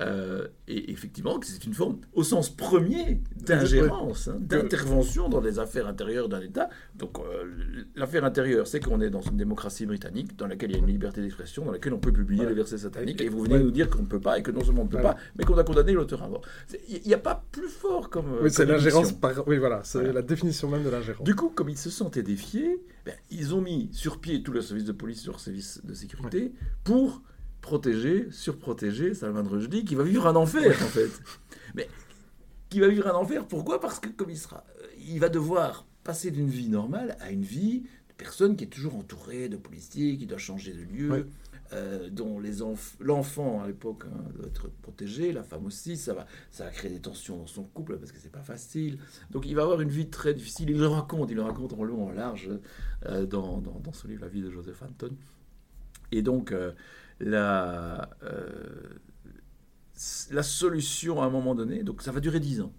Euh, 0.00 0.48
et 0.66 0.90
effectivement, 0.90 1.38
c'est 1.42 1.64
une 1.66 1.74
forme, 1.74 1.98
au 2.14 2.22
sens 2.22 2.48
premier, 2.48 3.20
d'ingérence, 3.36 4.28
hein, 4.28 4.36
d'intervention 4.40 5.28
dans 5.28 5.40
les 5.40 5.58
affaires 5.58 5.86
intérieures 5.86 6.28
d'un 6.28 6.40
État. 6.40 6.70
Donc, 6.94 7.18
euh, 7.18 7.84
l'affaire 7.96 8.24
intérieure, 8.24 8.66
c'est 8.66 8.80
qu'on 8.80 9.00
est 9.00 9.10
dans 9.10 9.20
une 9.20 9.36
démocratie 9.36 9.84
britannique 9.84 10.36
dans 10.36 10.46
laquelle 10.46 10.70
il 10.70 10.76
y 10.76 10.80
a 10.80 10.82
une 10.82 10.86
liberté 10.86 11.20
d'expression, 11.20 11.64
dans 11.64 11.72
laquelle 11.72 11.92
on 11.92 11.98
peut 11.98 12.12
publier 12.12 12.46
les 12.46 12.54
versets 12.54 12.78
sataniques, 12.78 13.20
et, 13.20 13.28
vous 13.28 13.42
venez 13.42 13.58
nous 13.58 13.70
dire 13.70 13.90
qu'on 13.90 14.02
ne 14.02 14.06
peut 14.06 14.20
pas, 14.20 14.38
et 14.38 14.42
que 14.42 14.50
non 14.50 14.64
seulement 14.64 14.82
on 14.82 14.86
ne 14.86 14.90
peut 14.90 15.02
pas, 15.02 15.16
mais 15.36 15.44
qu'on 15.44 15.58
a 15.58 15.64
condamné 15.64 15.92
l'auteur 15.92 16.22
à 16.22 16.28
mort. 16.28 16.42
Il 16.88 17.06
n'y 17.06 17.14
a 17.14 17.18
pas 17.18 17.44
plus 17.52 17.68
fort 17.68 18.08
comme. 18.08 18.38
Oui, 18.42 18.50
c'est 18.50 18.66
l'ingérence. 18.66 19.12
Oui, 19.46 19.58
voilà, 19.58 19.82
c'est 19.84 20.12
la 20.12 20.22
définition 20.22 20.68
même 20.68 20.84
de 20.84 20.90
l'ingérence. 20.90 21.24
Du 21.24 21.34
coup, 21.34 21.50
comme 21.50 21.68
ils 21.68 21.78
se 21.78 21.90
sentaient 21.90 22.22
défiés, 22.22 22.82
ben, 23.04 23.14
ils 23.30 23.54
ont 23.54 23.60
mis 23.60 23.90
sur 23.92 24.20
pied 24.20 24.42
tout 24.42 24.52
le 24.52 24.62
service 24.62 24.84
de 24.84 24.92
police, 24.92 25.26
leur 25.26 25.40
service 25.40 25.80
de 25.84 25.94
sécurité, 25.94 26.52
pour 26.84 27.22
protégé, 27.60 28.28
surprotégé, 28.30 29.14
Salman 29.14 29.48
Rushdie, 29.48 29.84
qui 29.84 29.94
va 29.94 30.04
vivre 30.04 30.26
un 30.26 30.36
enfer, 30.36 30.70
en 30.82 30.86
fait. 30.86 31.10
Mais 31.74 31.88
qui 32.68 32.80
va 32.80 32.88
vivre 32.88 33.06
un 33.08 33.14
enfer, 33.14 33.46
pourquoi? 33.46 33.80
Parce 33.80 34.00
que 34.00 34.08
comme 34.08 34.30
il 34.30 34.38
sera, 34.38 34.64
euh, 34.80 34.86
il 35.06 35.20
va 35.20 35.28
devoir 35.28 35.86
passer 36.04 36.30
d'une 36.30 36.48
vie 36.48 36.68
normale 36.68 37.16
à 37.20 37.30
une 37.30 37.42
vie 37.42 37.80
de 37.80 38.14
personne 38.16 38.56
qui 38.56 38.64
est 38.64 38.68
toujours 38.68 38.96
entourée 38.96 39.48
de 39.48 39.56
policiers, 39.56 40.16
qui 40.16 40.26
doit 40.26 40.38
changer 40.38 40.72
de 40.72 40.82
lieu, 40.82 41.26
euh, 41.72 42.08
dont 42.10 42.40
les 42.40 42.54
l'enfant 42.98 43.62
à 43.62 43.66
l'époque 43.66 44.04
hein, 44.06 44.24
doit 44.34 44.46
être 44.46 44.68
protégé, 44.82 45.32
la 45.32 45.44
femme 45.44 45.66
aussi, 45.66 45.96
ça 45.96 46.14
va, 46.14 46.26
ça 46.50 46.64
va 46.64 46.70
créer 46.70 46.90
des 46.90 47.00
tensions 47.00 47.36
dans 47.36 47.46
son 47.46 47.62
couple 47.62 47.96
parce 47.96 48.10
que 48.10 48.18
c'est 48.18 48.32
pas 48.32 48.42
facile. 48.42 48.98
Donc 49.30 49.46
il 49.46 49.54
va 49.54 49.62
avoir 49.62 49.80
une 49.80 49.88
vie 49.88 50.08
très 50.08 50.34
difficile. 50.34 50.70
Il 50.70 50.78
le 50.78 50.88
raconte, 50.88 51.30
il 51.30 51.36
le 51.36 51.42
raconte 51.42 51.72
en 51.74 51.84
long, 51.84 52.08
en 52.08 52.10
large 52.10 52.50
euh, 53.06 53.26
dans, 53.26 53.58
dans, 53.58 53.78
dans, 53.78 53.92
son 53.92 54.08
livre 54.08 54.22
La 54.22 54.28
vie 54.28 54.42
de 54.42 54.50
Joseph 54.50 54.82
Anton. 54.82 55.10
Et 56.10 56.22
donc 56.22 56.52
la, 57.20 58.10
euh, 58.22 58.98
la 60.30 60.42
solution 60.42 61.22
à 61.22 61.26
un 61.26 61.30
moment 61.30 61.54
donné, 61.54 61.82
donc 61.82 62.02
ça 62.02 62.12
va 62.12 62.20
durer 62.20 62.40
dix 62.40 62.60
ans. 62.60 62.72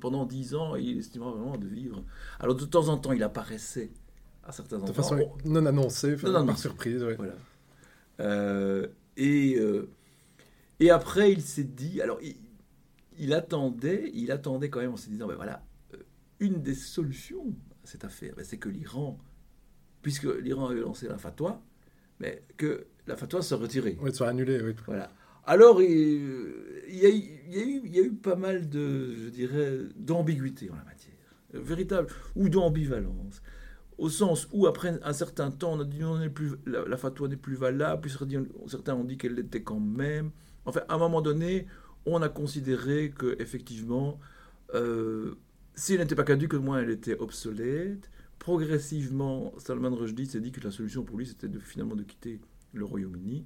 pendant 0.00 0.24
dix 0.26 0.54
ans, 0.54 0.76
il 0.76 0.98
estimera 0.98 1.32
vraiment 1.32 1.56
de 1.56 1.66
vivre. 1.66 2.04
Alors 2.40 2.54
de 2.54 2.64
temps 2.64 2.88
en 2.88 2.98
temps, 2.98 3.12
il 3.12 3.22
apparaissait 3.22 3.90
à 4.44 4.52
certains 4.52 4.76
endroits. 4.76 4.90
De 4.90 4.94
façon 4.94 5.32
non 5.44 5.66
annoncée, 5.66 6.16
Non, 6.24 6.32
non, 6.32 6.46
par 6.46 6.58
surprise. 6.58 7.02
ouais. 7.02 7.16
Voilà. 7.16 7.34
Euh, 8.20 8.86
et, 9.16 9.56
euh, 9.58 9.88
et 10.80 10.90
après, 10.90 11.32
il 11.32 11.42
s'est 11.42 11.64
dit, 11.64 12.00
alors 12.00 12.18
il, 12.22 12.36
il 13.18 13.32
attendait, 13.34 14.10
il 14.14 14.30
attendait 14.30 14.70
quand 14.70 14.80
même 14.80 14.92
en 14.92 14.96
se 14.96 15.08
disant, 15.08 15.26
ben 15.26 15.34
voilà, 15.34 15.64
une 16.40 16.62
des 16.62 16.74
solutions 16.74 17.54
à 17.84 17.86
cette 17.86 18.04
affaire, 18.04 18.34
ben, 18.36 18.44
c'est 18.44 18.58
que 18.58 18.68
l'Iran, 18.68 19.18
puisque 20.02 20.24
l'Iran 20.24 20.66
avait 20.68 20.80
lancé 20.80 21.08
la 21.08 21.18
fatwa, 21.18 21.62
mais 22.20 22.44
que 22.56 22.86
la 23.06 23.16
fatwa 23.16 23.42
soit 23.42 23.58
retirée. 23.58 23.96
Oui, 24.00 24.14
soit 24.14 24.28
annulé, 24.28 24.60
oui. 24.62 24.74
Voilà. 24.86 25.10
Alors, 25.44 25.82
il, 25.82 25.90
il 26.88 26.96
y 26.96 27.06
a, 27.06 27.08
eu- 27.08 27.22
il 27.48 27.54
y 27.56 27.58
a 27.58 27.64
eu, 27.64 27.80
il 27.84 27.96
y 27.96 27.98
a 27.98 28.02
eu 28.02 28.12
pas 28.12 28.36
mal 28.36 28.68
de, 28.68 29.14
je 29.16 29.28
dirais, 29.28 29.78
d'ambiguïté 29.96 30.70
en 30.70 30.76
la 30.76 30.84
matière, 30.84 31.14
véritable, 31.52 32.08
ou 32.36 32.48
d'ambivalence, 32.48 33.42
au 33.98 34.08
sens 34.08 34.48
où 34.52 34.66
après 34.66 34.98
un 35.02 35.12
certain 35.12 35.50
temps, 35.50 35.72
on 35.74 35.80
a 35.80 35.84
dit 35.84 35.98
non, 35.98 36.12
on 36.20 36.30
plus, 36.30 36.52
la, 36.66 36.84
la 36.86 36.96
fatwa 36.96 37.26
n'est 37.28 37.36
plus 37.36 37.56
valable, 37.56 38.02
puis 38.02 38.10
certains 38.10 38.42
ont- 38.42 38.68
certains 38.68 38.94
ont 38.94 39.04
dit 39.04 39.16
qu'elle 39.18 39.34
l'était 39.34 39.62
quand 39.62 39.80
même. 39.80 40.30
Enfin, 40.64 40.82
à 40.88 40.94
un 40.94 40.98
moment 40.98 41.22
donné, 41.22 41.66
on 42.06 42.22
a 42.22 42.28
considéré 42.28 43.10
que 43.10 43.36
effectivement, 43.40 44.20
euh, 44.74 45.34
si 45.74 45.94
elle 45.94 46.00
n'était 46.00 46.14
pas 46.14 46.24
caduque, 46.24 46.54
au 46.54 46.60
moins 46.60 46.80
elle 46.80 46.90
était 46.90 47.18
obsolète. 47.18 48.10
Progressivement, 48.38 49.52
Salman 49.58 49.94
Rushdie 49.94 50.26
s'est 50.26 50.40
dit 50.40 50.50
que 50.52 50.60
la 50.60 50.70
solution 50.72 51.04
pour 51.04 51.16
lui, 51.16 51.26
c'était 51.26 51.48
de, 51.48 51.58
finalement 51.60 51.94
de 51.94 52.02
quitter 52.02 52.40
le 52.72 52.84
Royaume-Uni. 52.84 53.44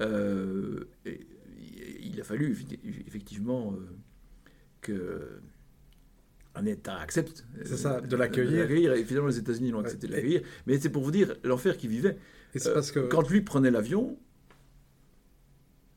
Euh, 0.00 0.84
et 1.04 1.20
il 2.02 2.20
a 2.20 2.24
fallu 2.24 2.56
effectivement 3.06 3.72
euh, 3.72 3.86
que 4.82 5.40
un 6.54 6.64
État 6.64 6.96
accepte 6.98 7.44
ça, 7.64 7.96
euh, 7.96 8.00
de 8.00 8.16
l'accueillir. 8.16 8.70
Et 8.92 9.04
finalement, 9.04 9.28
les 9.28 9.38
États-Unis 9.38 9.70
l'ont 9.70 9.80
accepté 9.80 10.06
de 10.06 10.12
l'accueillir. 10.12 10.42
Mais 10.66 10.78
c'est 10.80 10.90
pour 10.90 11.02
vous 11.02 11.10
dire 11.10 11.36
l'enfer 11.44 11.76
qu'il 11.76 11.90
vivait. 11.90 12.18
Et 12.54 12.66
Euh, 12.66 12.74
parce 12.74 12.90
que. 12.92 13.00
Quand 13.00 13.28
lui 13.30 13.42
prenait 13.42 13.70
l'avion, 13.70 14.18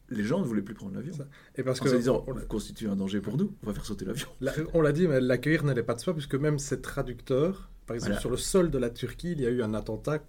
les 0.10 0.24
gens 0.24 0.40
ne 0.40 0.46
voulaient 0.46 0.62
plus 0.62 0.74
prendre 0.74 0.96
l'avion. 0.96 1.14
Et 1.56 1.64
parce 1.64 1.80
En 1.82 1.84
que. 1.86 1.90
se 1.92 1.96
disant, 1.96 2.24
on- 2.28 2.34
vous 2.34 2.46
constituez 2.48 2.88
un 2.90 2.96
danger 2.96 3.22
pour 3.22 3.38
nous, 3.38 3.54
on 3.64 3.68
va 3.68 3.74
faire 3.74 3.86
sauter 3.86 4.06
l'avion. 4.06 4.28
La- 4.42 4.54
On 4.74 4.82
l'a 4.82 4.92
dit, 4.92 5.08
mais 5.08 5.22
l'accueillir 5.22 5.64
n'allait 5.64 5.84
pas 5.84 5.94
de 5.94 6.00
soi, 6.00 6.14
puisque 6.14 6.36
même 6.36 6.58
ses 6.60 6.82
traducteurs, 6.82 7.70
par 7.86 7.96
exemple 7.96 8.12
Voilà. 8.12 8.22
sur 8.22 8.30
le 8.32 8.38
sol 8.38 8.72
de 8.72 8.78
la 8.78 8.90
Turquie, 8.90 9.32
il 9.34 9.42
y 9.42 9.46
a 9.46 9.50
eu 9.50 9.62
un 9.62 9.74
attentat 9.74 10.20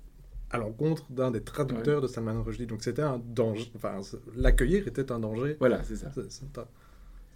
à 0.51 0.59
l'encontre 0.59 1.11
d'un 1.11 1.31
des 1.31 1.43
traducteurs 1.43 2.01
de 2.01 2.07
Salman 2.07 2.43
Rushdie. 2.43 2.67
Donc 2.67 2.83
c'était 2.83 3.03
un 3.03 3.19
danger. 3.19 3.71
Enfin, 3.77 4.01
l'accueillir 4.35 4.87
était 4.89 5.13
un 5.13 5.19
danger. 5.21 5.57
Voilà, 5.61 5.83
c'est 5.85 5.97
ça. 5.97 6.09
Un- 6.09 6.61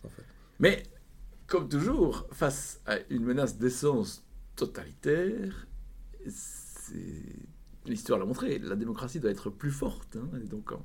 en 0.05 0.09
fait. 0.09 0.22
Mais, 0.61 0.83
comme 1.46 1.68
toujours, 1.68 2.27
face 2.33 2.81
à 2.87 2.96
une 3.11 3.24
menace 3.24 3.57
d'essence 3.59 4.24
totalitaire, 4.57 5.66
l'histoire 7.87 8.18
l'a 8.18 8.24
montré, 8.24 8.59
la 8.59 8.77
démocratie 8.77 9.20
doit 9.20 9.31
être 9.31 9.50
plus 9.50 9.70
forte. 9.70 10.16
hein, 10.16 10.29
et 10.42 10.46
donc, 10.46 10.72
en- 10.72 10.85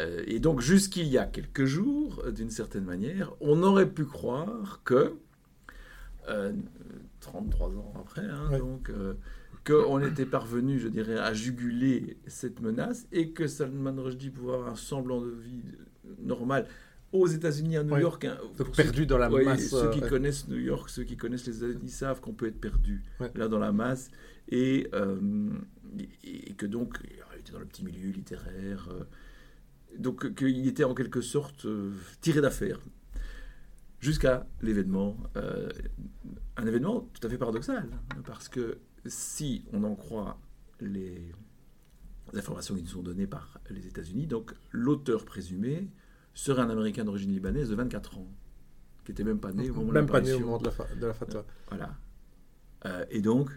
euh, 0.00 0.24
et 0.26 0.40
donc, 0.40 0.60
jusqu'il 0.60 1.06
y 1.06 1.18
a 1.18 1.26
quelques 1.26 1.64
jours, 1.66 2.24
d'une 2.32 2.50
certaine 2.50 2.84
manière, 2.84 3.32
on 3.40 3.62
aurait 3.62 3.88
pu 3.90 4.04
croire 4.04 4.80
que, 4.84 5.14
euh, 6.28 6.52
33 7.20 7.68
ans 7.68 7.92
après, 8.00 8.22
hein, 8.26 8.50
Ouais. 8.50 8.58
donc, 8.58 8.90
euh, 8.90 9.14
qu'on 9.66 10.00
était 10.00 10.26
parvenu, 10.26 10.78
je 10.78 10.88
dirais, 10.88 11.18
à 11.18 11.32
juguler 11.32 12.18
cette 12.26 12.60
menace 12.60 13.06
et 13.12 13.30
que 13.30 13.46
Salman 13.46 13.94
Rushdie 14.02 14.30
pouvait 14.30 14.52
avoir 14.54 14.68
un 14.70 14.76
semblant 14.76 15.20
de 15.20 15.30
vie 15.30 15.62
normale 16.18 16.66
aux 17.12 17.26
États-Unis, 17.28 17.76
à 17.76 17.84
New 17.84 17.94
Ouais. 17.94 18.00
York. 18.02 18.24
hein, 18.24 18.36
perdu 18.76 19.06
dans 19.06 19.18
la 19.18 19.28
masse. 19.30 19.68
ceux 19.70 19.90
qui 19.90 20.02
euh, 20.02 20.08
connaissent 20.08 20.48
New 20.48 20.58
York, 20.58 20.90
ceux 20.90 21.04
qui 21.04 21.16
connaissent 21.16 21.46
les 21.46 21.58
États-Unis 21.64 21.88
savent 21.88 22.20
qu'on 22.20 22.32
peut 22.34 22.46
être 22.48 22.60
perdu 22.60 23.02
Ouais. 23.20 23.30
là 23.36 23.46
dans 23.48 23.58
la 23.60 23.72
masse 23.72 24.10
et, 24.48 24.88
euh, 24.94 25.48
et- 26.24 26.50
et 26.50 26.54
que 26.54 26.66
donc 26.66 26.98
il 27.04 27.38
était 27.40 27.52
dans 27.52 27.60
le 27.60 27.66
petit 27.66 27.84
milieu 27.84 28.10
littéraire, 28.10 28.88
euh, 28.90 29.04
donc 29.98 30.34
qu'il 30.34 30.66
était 30.66 30.84
en 30.84 30.92
quelque 30.94 31.20
sorte 31.20 31.66
tiré 32.20 32.40
d'affaire 32.40 32.80
jusqu'à 34.00 34.46
l'événement, 34.60 35.16
un 36.56 36.66
événement 36.66 37.08
tout 37.14 37.26
à 37.26 37.30
fait 37.30 37.38
paradoxal 37.38 37.86
hein, 37.92 38.22
parce 38.26 38.48
que 38.48 38.76
si 39.06 39.64
on 39.72 39.84
en 39.84 39.94
croit 39.94 40.38
les 40.80 41.32
informations 42.34 42.74
qui 42.74 42.82
nous 42.82 42.88
sont 42.88 43.02
données 43.02 43.26
par 43.26 43.60
les 43.70 43.86
États-Unis, 43.86 44.26
donc 44.26 44.54
l'auteur 44.72 45.24
présumé 45.24 45.88
serait 46.32 46.62
un 46.62 46.70
Américain 46.70 47.04
d'origine 47.04 47.32
libanaise 47.32 47.68
de 47.70 47.74
24 47.76 48.18
ans, 48.18 48.26
qui 49.04 49.12
n'était 49.12 49.24
même 49.24 49.38
pas 49.38 49.52
né 49.52 49.70
au 49.70 49.74
moment 49.74 49.88
de 49.88 49.92
Même 49.92 50.06
pas 50.06 50.20
né 50.20 50.32
au 50.32 50.40
moment 50.40 50.58
de 50.58 50.64
la, 50.66 50.94
de 50.96 51.06
la 51.06 51.14
fatwa. 51.14 51.44
Voilà. 51.68 51.94
Euh, 52.86 53.04
et 53.10 53.20
donc, 53.20 53.50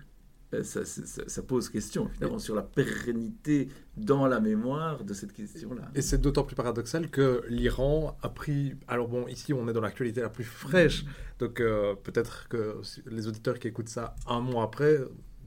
euh, 0.53 0.63
ça, 0.63 0.85
ça- 0.85 1.05
ça- 1.05 1.23
ça 1.27 1.41
pose 1.43 1.69
question, 1.69 2.07
finalement, 2.09 2.39
sur 2.39 2.53
la 2.55 2.61
pérennité 2.61 3.67
dans 3.97 4.27
la 4.27 4.39
mémoire 4.39 5.03
de 5.03 5.13
cette 5.13 5.33
question-là. 5.33 5.89
Et 5.95 6.01
c'est 6.01 6.19
d'autant 6.19 6.43
plus 6.43 6.55
paradoxal 6.55 7.09
que 7.09 7.43
l'Iran 7.49 8.17
a 8.21 8.29
pris. 8.29 8.75
Alors 8.87 9.07
bon, 9.07 9.27
ici 9.27 9.53
on 9.53 9.67
est 9.67 9.73
dans 9.73 9.81
l'actualité 9.81 10.21
la 10.21 10.29
plus 10.29 10.43
fraîche, 10.45 11.03
donc 11.39 11.59
euh, 11.59 11.95
peut-être 11.95 12.47
que 12.47 12.79
les 13.07 13.27
auditeurs 13.27 13.57
qui 13.59 13.67
écoutent 13.67 13.89
ça 13.89 14.15
un 14.27 14.39
mois 14.39 14.63
après 14.63 14.99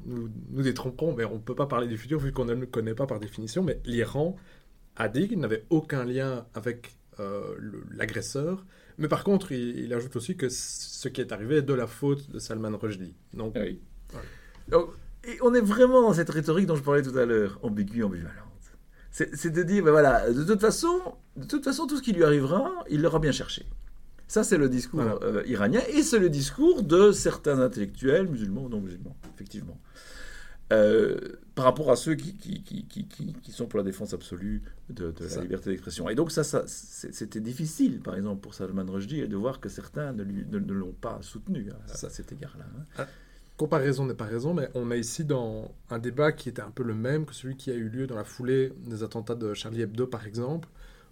nous, 0.07 0.31
nous 0.51 0.63
détromperont, 0.63 1.15
mais 1.15 1.25
on 1.25 1.35
ne 1.35 1.41
peut 1.41 1.55
pas 1.55 1.67
parler 1.67 1.87
du 1.87 1.97
futur 1.97 2.19
vu 2.19 2.33
qu'on 2.33 2.45
ne 2.45 2.55
le 2.55 2.67
connaît 2.67 2.95
pas 2.95 3.07
par 3.07 3.21
définition. 3.21 3.63
Mais 3.63 3.81
l'Iran 3.85 4.37
a 4.97 5.09
dit 5.09 5.29
qu'il 5.29 5.41
n'avait 5.41 5.65
aucun 5.71 6.05
lien 6.05 6.47
avec 6.55 6.95
euh, 7.19 7.57
l'agresseur, 7.91 8.65
mais 8.99 9.09
par 9.09 9.25
contre 9.25 9.53
il, 9.53 9.79
il 9.79 9.93
ajoute 9.95 10.17
aussi 10.17 10.37
que 10.37 10.49
ce 10.49 11.09
qui 11.09 11.21
est 11.21 11.33
arrivé 11.33 11.57
est 11.57 11.63
de 11.63 11.75
la 11.75 11.87
faute 11.87 12.31
de 12.31 12.39
Salman 12.39 12.77
Rushdie. 12.77 13.15
Donc 13.35 13.55
Oui. 13.57 13.81
Voilà. 14.11 14.27
Donc, 14.69 14.91
et 15.25 15.37
on 15.43 15.53
est 15.55 15.61
vraiment 15.61 16.03
dans 16.03 16.15
cette 16.15 16.31
rhétorique 16.31 16.67
dont 16.67 16.77
je 16.77 16.83
parlais 16.83 17.03
tout 17.03 17.17
à 17.17 17.27
l'heure, 17.27 17.59
ambiguë, 17.63 18.05
ambivalente. 18.05 18.35
C'est 19.11 19.35
c'est 19.37 19.51
de 19.51 19.63
dire, 19.63 19.85
ben 19.85 19.91
voilà, 19.91 20.31
de 20.31 20.45
toute 20.45 20.61
façon, 20.61 21.01
de 21.37 21.45
toute 21.45 21.65
façon, 21.65 21.87
tout 21.87 21.97
ce 21.97 22.03
qui 22.03 22.13
lui 22.13 22.25
arrivera, 22.25 22.73
il 22.89 23.03
l'aura 23.03 23.19
bien 23.19 23.33
cherché. 23.33 23.67
Ça, 24.31 24.45
c'est 24.45 24.59
le 24.59 24.69
discours 24.69 25.03
Voilà. 25.03 25.19
euh, 25.25 25.43
iranien 25.47 25.81
et 25.93 26.05
c'est 26.05 26.21
le 26.21 26.31
discours 26.31 26.85
de 26.85 27.11
certains 27.11 27.59
intellectuels, 27.59 28.29
musulmans 28.29 28.67
ou 28.67 28.69
non 28.69 28.81
musulmans, 28.81 29.17
effectivement. 29.35 29.77
Euh, 30.73 31.19
par 31.57 31.65
rapport 31.65 31.91
à 31.91 31.97
ceux 31.97 32.15
qui, 32.15 32.37
qui, 32.37 32.63
qui, 32.63 32.85
qui, 33.05 33.51
sont 33.51 33.67
pour 33.67 33.79
la 33.79 33.83
défense 33.83 34.15
absolue 34.15 34.63
de, 34.89 35.13
la 35.35 35.43
liberté 35.43 35.71
d'expression. 35.71 36.09
Et 36.09 36.15
donc 36.15 36.31
ça, 36.31 36.45
ça 36.45 36.63
c'était 36.69 37.41
difficile, 37.41 37.99
par 37.99 38.15
exemple, 38.15 38.41
pour 38.41 38.55
Salman 38.55 38.85
Rushdie, 38.87 39.27
de 39.27 39.37
voir 39.37 39.59
que 39.59 39.69
certains 39.69 40.13
ne, 40.13 40.23
lui- 40.23 40.47
ne- 40.49 40.61
ne 40.61 40.73
l'ont 40.73 40.93
pas 41.01 41.19
soutenu 41.23 41.67
à, 41.89 41.97
cet 41.97 42.31
égard-là. 42.31 42.67
hein. 42.99 43.07
comparaison 43.57 44.07
n'est 44.07 44.15
pas 44.15 44.27
raison, 44.27 44.55
mais 44.55 44.69
on 44.75 44.93
est 44.93 45.01
ici 45.01 45.25
dans 45.25 45.75
un 45.91 45.99
débat 45.99 46.31
qui 46.31 46.49
était 46.49 46.63
un 46.63 46.71
peu 46.71 46.85
le 46.85 46.95
même 46.95 47.27
que 47.27 47.35
celui 47.35 47.57
qui 47.57 47.73
a 47.73 47.75
eu 47.75 47.89
lieu 47.89 48.07
dans 48.07 48.15
la 48.15 48.25
foulée 48.25 48.73
des 48.87 49.03
attentats 49.03 49.35
de 49.35 49.55
Charlie 49.55 49.83
Hebdo, 49.83 50.07
par 50.07 50.25
exemple, 50.25 50.69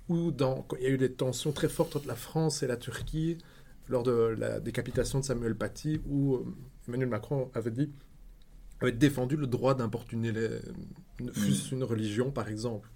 où 0.08 0.30
dans, 0.30 0.62
quand 0.62 0.76
il 0.76 0.82
y 0.84 0.86
a 0.86 0.90
eu 0.90 0.98
des 0.98 1.12
tensions 1.12 1.52
très 1.52 1.68
fortes 1.68 1.96
entre 1.96 2.08
la 2.08 2.14
France 2.16 2.62
et 2.62 2.66
la 2.66 2.76
Turquie 2.76 3.38
lors 3.88 4.02
de 4.02 4.12
la 4.38 4.60
décapitation 4.60 5.20
de 5.20 5.24
Samuel 5.24 5.54
Paty, 5.54 6.00
où 6.08 6.36
euh, 6.36 6.44
Emmanuel 6.88 7.08
Macron 7.08 7.50
avait 7.54 7.70
dit 7.70 7.90
avait 8.80 8.92
défendu 8.92 9.36
le 9.36 9.46
droit 9.46 9.74
d'importuner 9.74 10.30
les, 10.30 10.48
fût-ce 11.32 11.74
une 11.74 11.82
religion, 11.84 12.30
par 12.30 12.48
exemple. 12.48 12.88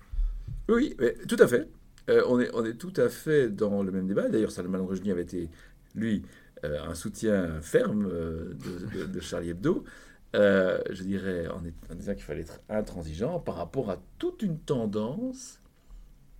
Oui, 0.68 0.94
mais 1.00 1.14
tout 1.28 1.36
à 1.40 1.48
fait. 1.48 1.68
Euh, 2.08 2.22
on, 2.28 2.38
est, 2.40 2.50
on 2.54 2.64
est 2.64 2.74
tout 2.74 2.92
à 2.96 3.08
fait 3.08 3.48
dans 3.48 3.82
le 3.82 3.90
même 3.90 4.06
débat. 4.06 4.28
D'ailleurs, 4.28 4.50
Salman 4.52 4.84
Rushdie 4.86 5.10
avait 5.10 5.22
été, 5.22 5.48
lui, 5.94 6.22
euh, 6.64 6.80
un 6.84 6.94
soutien 6.94 7.60
ferme 7.62 8.06
euh, 8.06 8.54
de, 8.54 8.98
de- 9.00 9.06
de 9.06 9.20
Charlie 9.20 9.50
Hebdo. 9.50 9.84
Je 10.34 11.02
dirais 11.02 11.48
en, 11.48 11.64
est- 11.64 11.74
en 11.90 11.94
disant 11.96 12.14
qu'il 12.14 12.22
fallait 12.24 12.42
être 12.42 12.60
intransigeant 12.68 13.40
par 13.40 13.56
rapport 13.56 13.90
à 13.90 13.98
toute 14.18 14.42
une 14.42 14.58
tendance, 14.58 15.58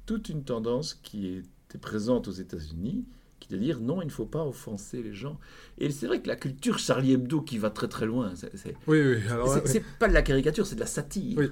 toute 0.07 0.29
une 0.29 0.45
tendance 0.45 0.95
qui 0.95 1.29
était 1.29 1.79
présente 1.79 2.29
aux 2.29 2.33
États-Unis, 2.33 3.05
qui 3.41 3.53
est 3.53 3.57
de 3.57 3.63
dire 3.63 3.81
non, 3.81 4.03
il 4.03 4.07
ne 4.07 4.11
faut 4.11 4.27
pas 4.27 4.45
offenser 4.45 5.03
les 5.03 5.15
gens. 5.15 5.39
Et 5.79 5.91
c'est 5.91 6.07
vrai 6.07 6.21
que 6.23 6.29
la 6.29 6.37
culture 6.37 6.79
Charlie 6.79 7.13
Hebdo 7.13 7.41
qui 7.43 7.59
va 7.59 7.71
très 7.71 7.89
très 7.89 8.07
loin, 8.07 8.33
c'est- 8.35 8.75
Oui, 8.87 9.01
oui. 9.03 9.23
C'est 9.65 9.85
pas 9.99 10.09
de 10.09 10.13
la 10.15 10.23
caricature, 10.23 10.67
c'est 10.67 10.75
de 10.77 10.81
la 10.81 10.87
satire. 10.87 11.39
Oui. 11.39 11.51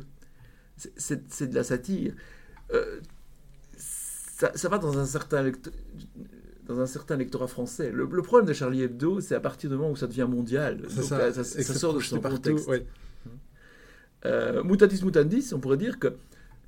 C'est- 0.96 1.46
de 1.48 1.54
la 1.54 1.64
satire. 1.64 2.14
Euh, 2.72 3.00
ça, 3.76 4.52
ça 4.54 4.68
va 4.68 4.78
dans 4.78 4.98
un 4.98 5.04
certain 5.06 5.50
dans 6.66 6.78
un 6.80 6.86
certain 6.86 7.16
lectorat 7.16 7.48
français. 7.48 7.90
Le, 7.90 8.04
le 8.10 8.22
problème 8.22 8.46
de 8.46 8.52
Charlie 8.52 8.82
Hebdo, 8.82 9.20
c'est 9.20 9.34
à 9.34 9.40
partir 9.40 9.68
du 9.68 9.76
moment 9.76 9.90
où 9.90 9.96
ça 9.96 10.06
devient 10.06 10.26
mondial. 10.30 10.76
Donc, 10.82 10.90
ça. 11.02 11.16
sort 11.74 11.94
de 11.94 11.98
son 12.00 12.20
contexte. 12.36 12.68
ouais. 12.68 12.86
Euh, 14.26 14.62
mutatis 14.62 15.02
mutandis, 15.04 15.52
on 15.54 15.58
pourrait 15.60 15.78
dire 15.78 15.98
que 15.98 16.14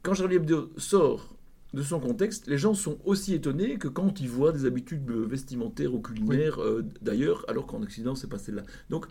quand 0.03 0.15
Charlie 0.15 0.37
Hebdo 0.37 0.73
sort 0.77 1.32
de 1.75 1.83
son 1.83 2.01
contexte, 2.01 2.47
les 2.49 2.59
gens 2.59 2.75
sont 2.75 2.99
aussi 3.05 3.35
étonnés 3.35 3.79
que 3.79 3.89
quand 3.89 4.21
ils 4.21 4.29
voient 4.29 4.53
des 4.53 4.67
habitudes 4.67 5.11
vestimentaires 5.11 5.95
ou 5.95 6.01
culinaires 6.01 6.63
euh, 6.63 6.85
d'ailleurs, 7.01 7.45
alors 7.49 7.67
qu'en 7.67 7.83
Occident, 7.83 8.15
c'est 8.15 8.29
pas 8.29 8.39
celle-là. 8.39 8.63
Donc, 8.91 9.07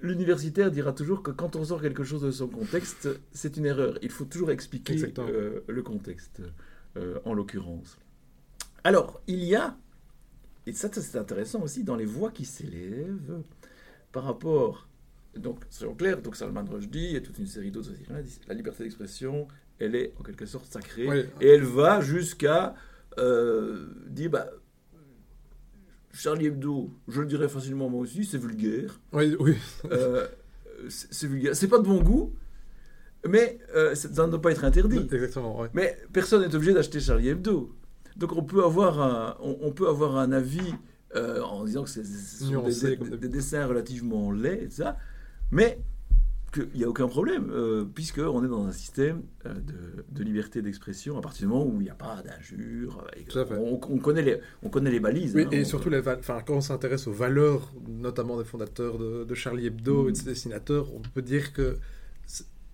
l'universitaire 0.00 0.70
dira 0.70 0.92
toujours 0.92 1.22
que 1.22 1.30
quand 1.30 1.54
on 1.56 1.64
sort 1.64 1.82
quelque 1.82 2.04
chose 2.04 2.22
de 2.22 2.30
son 2.30 2.48
contexte, 2.48 3.08
c'est 3.32 3.56
une 3.56 3.66
erreur. 3.66 3.98
Il 4.02 4.10
faut 4.10 4.24
toujours 4.24 4.50
expliquer 4.50 4.96
euh, 5.18 5.60
le 5.66 5.82
contexte, 5.82 6.42
euh, 6.96 7.18
en 7.24 7.34
l'occurrence. 7.34 7.98
Alors, 8.84 9.20
il 9.26 9.44
y 9.44 9.54
a 9.54 9.76
et 10.68 10.72
ça, 10.74 10.90
c'est 10.92 11.16
intéressant 11.16 11.62
aussi 11.62 11.82
dans 11.82 11.96
les 11.96 12.04
voix 12.04 12.30
qui 12.30 12.44
s'élèvent 12.44 13.42
par 14.12 14.24
rapport. 14.24 14.86
Donc, 15.34 15.64
c'est 15.70 15.86
clair, 15.96 16.20
donc 16.20 16.36
Salman 16.36 16.66
Rushdie 16.70 17.16
et 17.16 17.22
toute 17.22 17.38
une 17.38 17.46
série 17.46 17.70
d'autres. 17.70 17.92
La 18.46 18.54
liberté 18.54 18.84
d'expression, 18.84 19.48
elle 19.78 19.94
est 19.94 20.12
en 20.18 20.22
quelque 20.22 20.46
sorte 20.46 20.66
sacrée. 20.72 21.28
Et 21.40 21.48
elle 21.48 21.64
va 21.64 22.00
jusqu'à 22.00 22.74
euh, 23.18 23.86
dire 24.08 24.30
bah, 24.30 24.50
Charlie 26.12 26.46
Hebdo, 26.46 26.90
je 27.06 27.20
le 27.20 27.26
dirais 27.26 27.48
facilement 27.48 27.88
moi 27.88 28.02
aussi, 28.02 28.24
c'est 28.24 28.38
vulgaire. 28.38 29.00
Oui, 29.12 29.36
oui. 29.38 29.56
Euh, 29.90 30.26
c'est 30.88 31.26
vulgaire. 31.26 31.54
C'est 31.54 31.68
pas 31.68 31.78
de 31.78 31.84
bon 31.84 32.00
goût, 32.00 32.32
mais 33.26 33.58
euh, 33.74 33.94
ça 33.94 34.26
ne 34.26 34.30
doit 34.30 34.40
pas 34.40 34.52
être 34.52 34.64
interdit. 34.64 34.98
Exactement, 35.12 35.64
Mais 35.74 35.96
personne 36.12 36.42
n'est 36.42 36.54
obligé 36.54 36.72
d'acheter 36.72 37.00
Charlie 37.00 37.28
Hebdo. 37.28 37.74
Donc 38.16 38.32
on 38.32 38.42
peut 38.42 38.64
avoir 38.64 39.00
un, 39.00 39.36
on, 39.40 39.70
peut 39.70 39.88
avoir 39.88 40.16
un 40.16 40.32
avis 40.32 40.74
en 41.14 41.64
disant 41.64 41.84
que 41.84 41.90
c'est 41.90 42.02
des, 42.02 43.16
des, 43.16 43.28
dessins 43.28 43.64
relativement 43.66 44.32
laids, 44.32 44.64
et 44.64 44.70
ça, 44.70 44.98
mais 45.52 45.78
qu'il 46.52 46.68
n'y 46.74 46.84
a 46.84 46.88
aucun 46.88 47.08
problème, 47.08 47.50
euh, 47.50 47.84
puisqu'on 47.84 48.44
est 48.44 48.48
dans 48.48 48.66
un 48.66 48.72
système 48.72 49.22
euh, 49.46 49.54
de, 50.10 50.22
liberté 50.22 50.62
d'expression 50.62 51.18
à 51.18 51.20
partir 51.20 51.46
du 51.46 51.52
moment 51.52 51.66
où 51.66 51.80
il 51.80 51.84
n'y 51.84 51.90
a 51.90 51.94
pas 51.94 52.22
d'injures. 52.22 53.04
On, 53.50 53.80
on, 53.88 53.98
connaît 53.98 54.22
les, 54.22 54.40
on 54.62 54.68
connaît 54.68 54.90
les 54.90 55.00
balises. 55.00 55.34
Oui, 55.34 55.44
hein, 55.44 55.50
et 55.50 55.64
surtout, 55.64 55.90
les 55.90 56.00
enfin, 56.06 56.40
quand 56.44 56.54
on 56.54 56.60
s'intéresse 56.60 57.06
aux 57.06 57.12
valeurs, 57.12 57.72
notamment 57.86 58.38
des 58.38 58.44
fondateurs 58.44 58.98
de, 58.98 59.34
Charlie 59.34 59.66
Hebdo 59.66 60.08
et 60.08 60.12
de 60.12 60.16
ses 60.16 60.24
dessinateurs, 60.24 60.92
on 60.94 61.00
peut 61.00 61.22
dire 61.22 61.52
que 61.52 61.76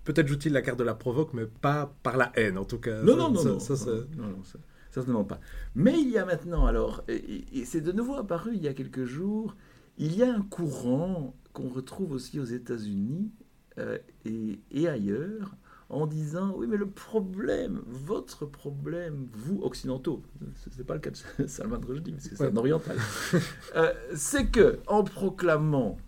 peut-être 0.05 0.29
joue-t-il 0.29 0.53
la 0.53 0.63
carte 0.63 0.79
de 0.79 0.85
la 0.85 0.95
provoque, 0.95 1.35
mais 1.35 1.47
pas 1.47 1.95
par 2.03 2.17
la 2.17 2.33
haine, 2.37 2.59
en 2.59 2.65
tout 2.65 2.79
cas. 2.79 3.03
Non, 3.03 3.17
non, 3.17 3.31
non, 3.31 3.45
non, 3.45 3.59
ça, 3.59 3.75
non, 4.17 4.29
non, 4.29 4.43
certainement 4.91 5.25
pas. 5.25 5.41
Mais 5.75 6.01
il 6.01 6.11
y 6.11 6.19
a 6.19 6.25
maintenant, 6.25 6.67
alors, 6.67 7.03
et, 7.09 7.65
c'est 7.65 7.81
de 7.81 7.93
nouveau 7.93 8.15
apparu 8.15 8.53
il 8.55 8.63
y 8.63 8.69
a 8.69 8.75
quelques 8.75 9.05
jours, 9.05 9.57
il 9.99 10.17
y 10.17 10.23
a 10.23 10.33
un 10.33 10.43
courant 10.43 11.35
qu'on 11.53 11.69
retrouve 11.69 12.13
aussi 12.13 12.39
aux 12.41 12.45
États-Unis 12.45 13.31
euh, 13.79 13.99
et, 14.25 14.89
ailleurs, 14.89 15.57
en 15.89 16.07
disant 16.07 16.55
oui, 16.57 16.67
mais 16.67 16.77
le 16.77 16.89
problème, 16.89 17.83
votre 17.87 18.47
problème, 18.47 19.29
vous 19.33 19.61
occidentaux, 19.63 20.23
ce 20.55 20.77
n'est 20.77 20.85
pas 20.85 20.95
le 20.95 21.01
cas 21.01 21.11
de 21.11 21.47
Salman 21.47 21.81
Rushdie, 21.87 22.13
parce 22.13 22.29
que 22.29 22.37
c'est 22.37 22.47
un 22.47 22.57
oriental, 22.57 22.97
euh, 23.77 23.93
c'est 24.15 24.47
que 24.47 24.79
en 24.87 25.05
proclamant, 25.05 25.99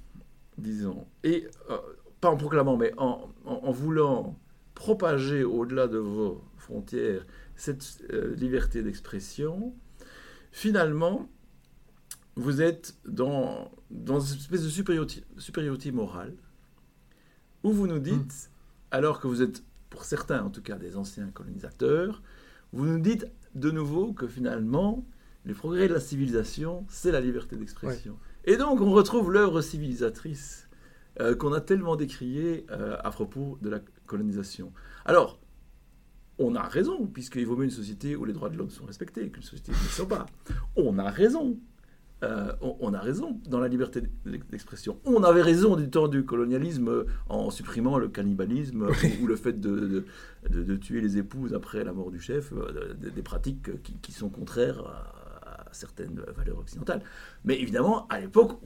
disons, 0.59 1.07
et 1.25 1.47
euh, 1.71 1.79
pas 2.21 2.31
en 2.31 2.37
proclamant, 2.37 2.77
mais 2.77 2.93
en, 2.97 3.31
en 3.45 3.71
voulant 3.73 4.39
propager 4.75 5.45
au-delà 5.45 5.89
de 5.89 5.99
vos 5.99 6.43
frontières 6.57 7.27
cette 7.57 8.03
liberté 8.37 8.83
d'expression, 8.83 9.75
finalement, 10.53 11.29
vous 12.37 12.61
êtes 12.61 12.97
dans, 13.07 13.71
dans 13.91 14.21
une 14.21 14.39
espèce 14.39 14.63
de 14.63 14.69
supériorité, 14.69 15.25
supériorité 15.39 15.91
morale, 15.91 16.35
où 17.67 17.73
vous 17.73 17.87
nous 17.87 17.99
dites, 17.99 18.15
hmm. 18.15 18.93
alors 18.93 19.21
que 19.21 19.27
vous 19.27 19.43
êtes, 19.43 19.65
pour 19.91 20.05
certains 20.05 20.45
en 20.45 20.51
tout 20.51 20.63
cas, 20.63 20.77
des 20.77 20.97
anciens 20.97 21.29
colonisateurs, 21.35 22.23
vous 22.73 22.87
nous 22.87 23.01
dites 23.01 23.27
de 23.55 23.71
nouveau 23.71 24.13
que 24.13 24.29
finalement, 24.29 25.05
les 25.45 25.55
progrès 25.55 25.89
de 25.89 25.95
la 25.95 26.01
civilisation, 26.01 26.85
c'est 26.89 27.11
la 27.11 27.21
liberté 27.21 27.57
d'expression. 27.57 28.19
Et 28.45 28.57
donc, 28.57 28.81
on 28.81 28.93
retrouve 28.93 29.33
l'œuvre 29.33 29.61
civilisatrice 29.61 30.69
euh, 31.21 31.35
qu'on 31.35 31.53
a 31.53 31.61
tellement 31.61 31.97
décriée 31.97 32.67
euh, 32.71 32.97
à 33.03 33.11
propos 33.11 33.59
de 33.63 33.69
la 33.69 33.81
colonisation. 34.07 34.73
Alors, 35.05 35.41
on 36.39 36.55
a 36.55 36.63
raison, 36.63 37.07
puisqu'il 37.07 37.47
vaut 37.47 37.57
mieux 37.57 37.65
une 37.65 37.71
société 37.71 38.15
où 38.15 38.25
les 38.25 38.33
droits 38.33 38.51
de 38.51 38.57
l'homme 38.57 38.71
sont 38.71 38.85
respectés 38.85 39.29
qu'une 39.31 39.43
société 39.43 39.73
où 39.73 39.75
ils 39.81 39.85
ne 39.85 39.89
sont 39.89 40.07
pas. 40.07 40.27
On 40.77 40.99
a 40.99 41.11
raison. 41.11 41.59
Euh, 42.27 42.53
on, 42.61 42.93
a 42.95 42.99
raison 42.99 43.41
dans 43.49 43.61
la 43.61 43.69
liberté 43.69 44.03
d'expression. 44.25 44.99
On 45.05 45.23
avait 45.23 45.43
raison 45.43 45.77
du 45.77 45.89
temps 45.89 46.09
du 46.09 46.25
colonialisme 46.25 47.05
en 47.29 47.51
supprimant 47.51 47.99
le 47.99 48.09
cannibalisme 48.09 48.89
ou, 49.23 49.27
le 49.27 49.37
fait 49.37 49.61
de, 49.61 50.05
tuer 50.81 51.01
les 51.01 51.19
épouses 51.19 51.55
après 51.55 51.85
la 51.85 51.93
mort 51.93 52.11
du 52.11 52.21
chef, 52.21 52.53
euh, 52.53 52.95
des 52.95 53.23
pratiques 53.23 53.71
qui, 54.03 54.13
sont 54.13 54.29
contraires 54.29 54.81
à, 54.81 55.67
certaines 55.73 56.21
valeurs 56.37 56.59
occidentales. 56.59 57.03
Mais 57.45 57.61
évidemment, 57.61 58.07
à 58.09 58.19
l'époque, 58.19 58.59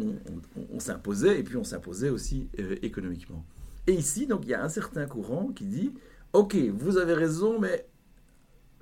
on, 0.73 0.79
s'imposait 0.79 1.41
et 1.41 1.43
puis 1.43 1.57
on 1.57 1.65
s'imposait 1.65 2.11
aussi 2.11 2.49
euh, 2.59 2.77
économiquement. 2.83 3.45
Et 3.87 3.93
ici, 3.93 4.27
donc, 4.27 4.43
il 4.45 4.51
y 4.51 4.55
a 4.55 4.63
un 4.63 4.69
certain 4.69 5.07
courant 5.07 5.49
qui 5.49 5.65
dit 5.65 5.93
Ok, 6.33 6.55
vous 6.55 6.97
avez 6.97 7.15
raison, 7.15 7.59
mais 7.59 7.87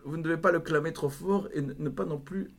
vous 0.05 0.17
ne 0.19 0.23
devez 0.23 0.37
pas 0.37 0.53
le 0.53 0.61
clamer 0.61 0.93
trop 0.93 1.09
fort 1.09 1.49
et 1.55 1.63
ne 1.63 1.89
pas 1.89 2.05
non 2.05 2.19
plus 2.19 2.51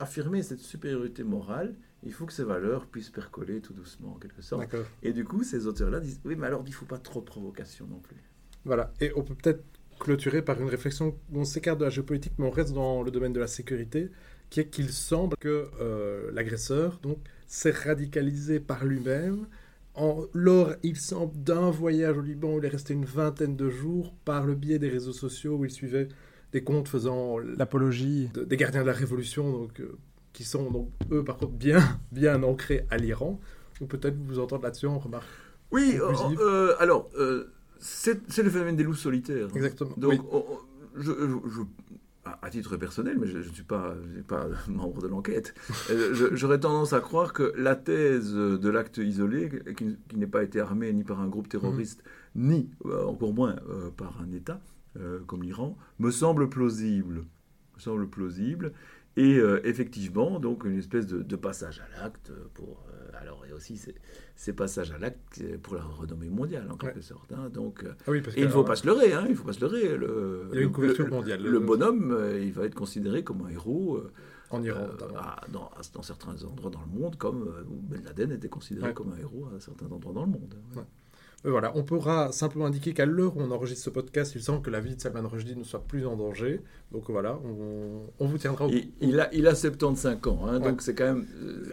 affirmer 0.00 0.42
cette 0.42 0.60
supériorité 0.60 1.22
morale. 1.22 1.74
Il 2.02 2.12
faut 2.12 2.26
que 2.26 2.32
ces 2.32 2.44
valeurs 2.44 2.86
puissent 2.86 3.10
percoler 3.10 3.60
tout 3.60 3.72
doucement, 3.72 4.12
en 4.14 4.18
quelque 4.18 4.42
sorte. 4.42 4.74
Et 5.02 5.12
du 5.12 5.24
coup, 5.24 5.42
ces 5.42 5.66
auteurs-là 5.66 6.00
disent 6.00 6.20
Oui, 6.24 6.36
mais 6.36 6.46
alors 6.46 6.62
il 6.64 6.70
ne 6.70 6.74
faut 6.74 6.86
pas 6.86 6.98
trop 6.98 7.20
de 7.20 7.24
provocation 7.24 7.86
non 7.86 7.98
plus. 7.98 8.16
Voilà. 8.64 8.92
Et 9.00 9.12
on 9.16 9.22
peut 9.22 9.34
peut-être 9.34 9.64
clôturer 9.98 10.42
par 10.42 10.60
une 10.60 10.68
réflexion. 10.68 11.16
On 11.32 11.44
s'écarte 11.44 11.78
de 11.78 11.84
la 11.84 11.90
géopolitique, 11.90 12.32
mais 12.38 12.46
on 12.46 12.50
reste 12.50 12.72
dans 12.72 13.02
le 13.02 13.10
domaine 13.10 13.32
de 13.32 13.40
la 13.40 13.46
sécurité, 13.46 14.10
qui 14.50 14.60
est 14.60 14.68
qu'il 14.68 14.90
semble 14.90 15.36
que 15.38 15.68
euh, 15.80 16.30
l'agresseur 16.32 16.98
donc 17.02 17.18
s'est 17.46 17.70
radicalisé 17.70 18.60
par 18.60 18.84
lui-même 18.84 19.46
lors, 20.34 20.74
il 20.82 20.96
semble, 20.96 21.32
d'un 21.42 21.70
voyage 21.70 22.18
au 22.18 22.20
Liban 22.20 22.54
où 22.54 22.58
il 22.58 22.64
est 22.64 22.68
resté 22.68 22.94
une 22.94 23.04
vingtaine 23.04 23.56
de 23.56 23.70
jours 23.70 24.14
par 24.24 24.46
le 24.46 24.54
biais 24.54 24.78
des 24.78 24.88
réseaux 24.88 25.12
sociaux 25.12 25.56
où 25.56 25.64
il 25.64 25.70
suivait 25.70 26.08
des 26.56 26.64
comptes 26.64 26.88
faisant 26.88 27.36
l'apologie 27.38 28.30
des 28.34 28.56
gardiens 28.56 28.80
de 28.80 28.86
la 28.86 28.94
révolution, 28.94 29.52
donc, 29.52 29.78
euh, 29.78 29.98
qui 30.32 30.42
sont 30.42 30.70
donc, 30.70 30.88
eux 31.12 31.22
par 31.22 31.36
contre 31.36 31.52
bien, 31.52 31.80
bien 32.12 32.42
ancrés 32.42 32.86
à 32.88 32.96
l'Iran. 32.96 33.38
Ou 33.82 33.84
peut-être 33.84 34.16
vous 34.26 34.38
entendre 34.38 34.62
là-dessus 34.62 34.86
en 34.86 34.98
remarque. 34.98 35.26
Oui, 35.70 35.98
euh, 36.00 36.14
euh, 36.40 36.74
alors, 36.78 37.10
c'est 37.78 38.42
le 38.42 38.48
phénomène 38.48 38.74
des 38.74 38.84
loups 38.84 38.94
solitaires. 38.94 39.48
Exactement. 39.54 39.92
Donc, 39.98 40.22
je, 40.96 41.12
à 42.24 42.48
titre 42.48 42.78
personnel, 42.78 43.18
mais 43.20 43.26
je 43.26 43.36
ne 43.36 43.42
suis 43.42 43.62
pas, 43.62 43.94
pas 44.26 44.46
membre 44.68 45.02
de 45.02 45.08
l'enquête, 45.08 45.54
j'aurais 46.32 46.58
tendance 46.58 46.94
à 46.94 47.00
croire 47.00 47.34
que 47.34 47.52
la 47.54 47.76
thèse 47.76 48.32
de 48.32 48.68
l'acte 48.70 48.96
isolé, 48.96 49.50
qui, 49.76 49.98
n'est 50.14 50.26
pas 50.26 50.42
été 50.42 50.58
armé 50.58 50.90
ni 50.94 51.04
par 51.04 51.20
un 51.20 51.28
groupe 51.28 51.50
terroriste, 51.50 52.02
mmh. 52.34 52.48
ni 52.48 52.70
encore 52.86 53.34
moins 53.34 53.56
euh, 53.68 53.90
par 53.90 54.22
un 54.22 54.32
État 54.32 54.58
comme 55.26 55.42
l'Iran, 55.42 55.76
me 55.98 56.10
semble 56.10 56.48
plausible. 56.48 57.24
Me 57.76 57.80
semble 57.80 58.08
plausible. 58.08 58.72
Et 59.18 59.38
effectivement, 59.64 60.38
donc 60.40 60.64
une 60.64 60.78
espèce 60.78 61.06
de, 61.06 61.36
passage 61.36 61.80
à 61.80 62.02
l'acte 62.02 62.32
pour. 62.52 62.84
alors, 63.18 63.46
et 63.46 63.52
aussi 63.54 63.80
ces, 64.34 64.52
passages 64.52 64.92
à 64.92 64.98
l'acte 64.98 65.42
pour 65.62 65.74
la 65.74 65.82
renommée 65.82 66.28
mondiale, 66.28 66.70
en 66.70 66.76
quelque 66.76 67.00
sorte. 67.00 67.32
Hein. 67.32 67.48
donc, 67.48 67.84
ah 68.06 68.12
et 68.12 68.22
il 68.36 68.44
ne 68.44 68.48
faut 68.50 68.64
pas 68.64 68.76
se 68.76 68.86
leurrer, 68.86 69.14
hein, 69.14 69.24
il 69.28 69.34
faut 69.34 69.44
pas 69.44 69.54
se 69.54 69.60
leurrer. 69.60 69.96
Le, 69.96 70.48
il 70.52 70.56
y 70.56 70.58
a 70.58 70.64
une 70.64 70.72
couverture 70.72 71.08
mondiale. 71.08 71.42
Le, 71.42 71.58
bonhomme, 71.60 72.14
il 72.42 72.52
va 72.52 72.64
être 72.64 72.74
considéré 72.74 73.24
comme 73.24 73.46
un 73.46 73.48
héros. 73.48 74.02
en 74.50 74.62
Iran, 74.62 74.88
dans, 75.50 75.70
dans, 75.94 76.02
certains 76.02 76.42
endroits 76.44 76.70
dans 76.70 76.82
le 76.82 77.00
monde, 77.00 77.16
comme 77.16 77.50
Ben 77.88 78.02
Laden 78.04 78.32
était 78.32 78.48
considéré 78.48 78.92
comme 78.92 79.12
un 79.12 79.18
héros 79.18 79.48
à 79.56 79.60
certains 79.60 79.90
endroits 79.90 80.12
dans 80.12 80.24
le 80.24 80.30
monde. 80.30 80.54
Euh, 80.76 80.80
voilà, 81.44 81.72
on 81.76 81.84
pourra 81.84 82.32
simplement 82.32 82.66
indiquer 82.66 82.92
qu'à 82.92 83.06
l'heure 83.06 83.36
où 83.36 83.40
on 83.40 83.50
enregistre 83.50 83.84
ce 83.84 83.90
podcast, 83.90 84.34
il 84.34 84.42
semble 84.42 84.62
que 84.62 84.70
la 84.70 84.80
vie 84.80 84.96
de 84.96 85.00
Salman 85.00 85.28
Rushdie 85.28 85.56
ne 85.56 85.62
soit 85.62 85.84
plus 85.84 86.06
en 86.06 86.16
danger. 86.16 86.60
Donc 86.92 87.04
voilà, 87.08 87.38
on, 88.18 88.26
vous 88.26 88.38
tiendra 88.38 88.66
au 88.66 88.70
il, 88.70 88.90
il, 89.00 89.20
a, 89.20 89.32
il 89.34 89.46
a 89.46 89.54
75 89.54 90.18
ans, 90.26 90.46
hein, 90.46 90.60
donc 90.60 90.82
c'est 90.82 90.94
quand 90.94 91.04
même. 91.04 91.26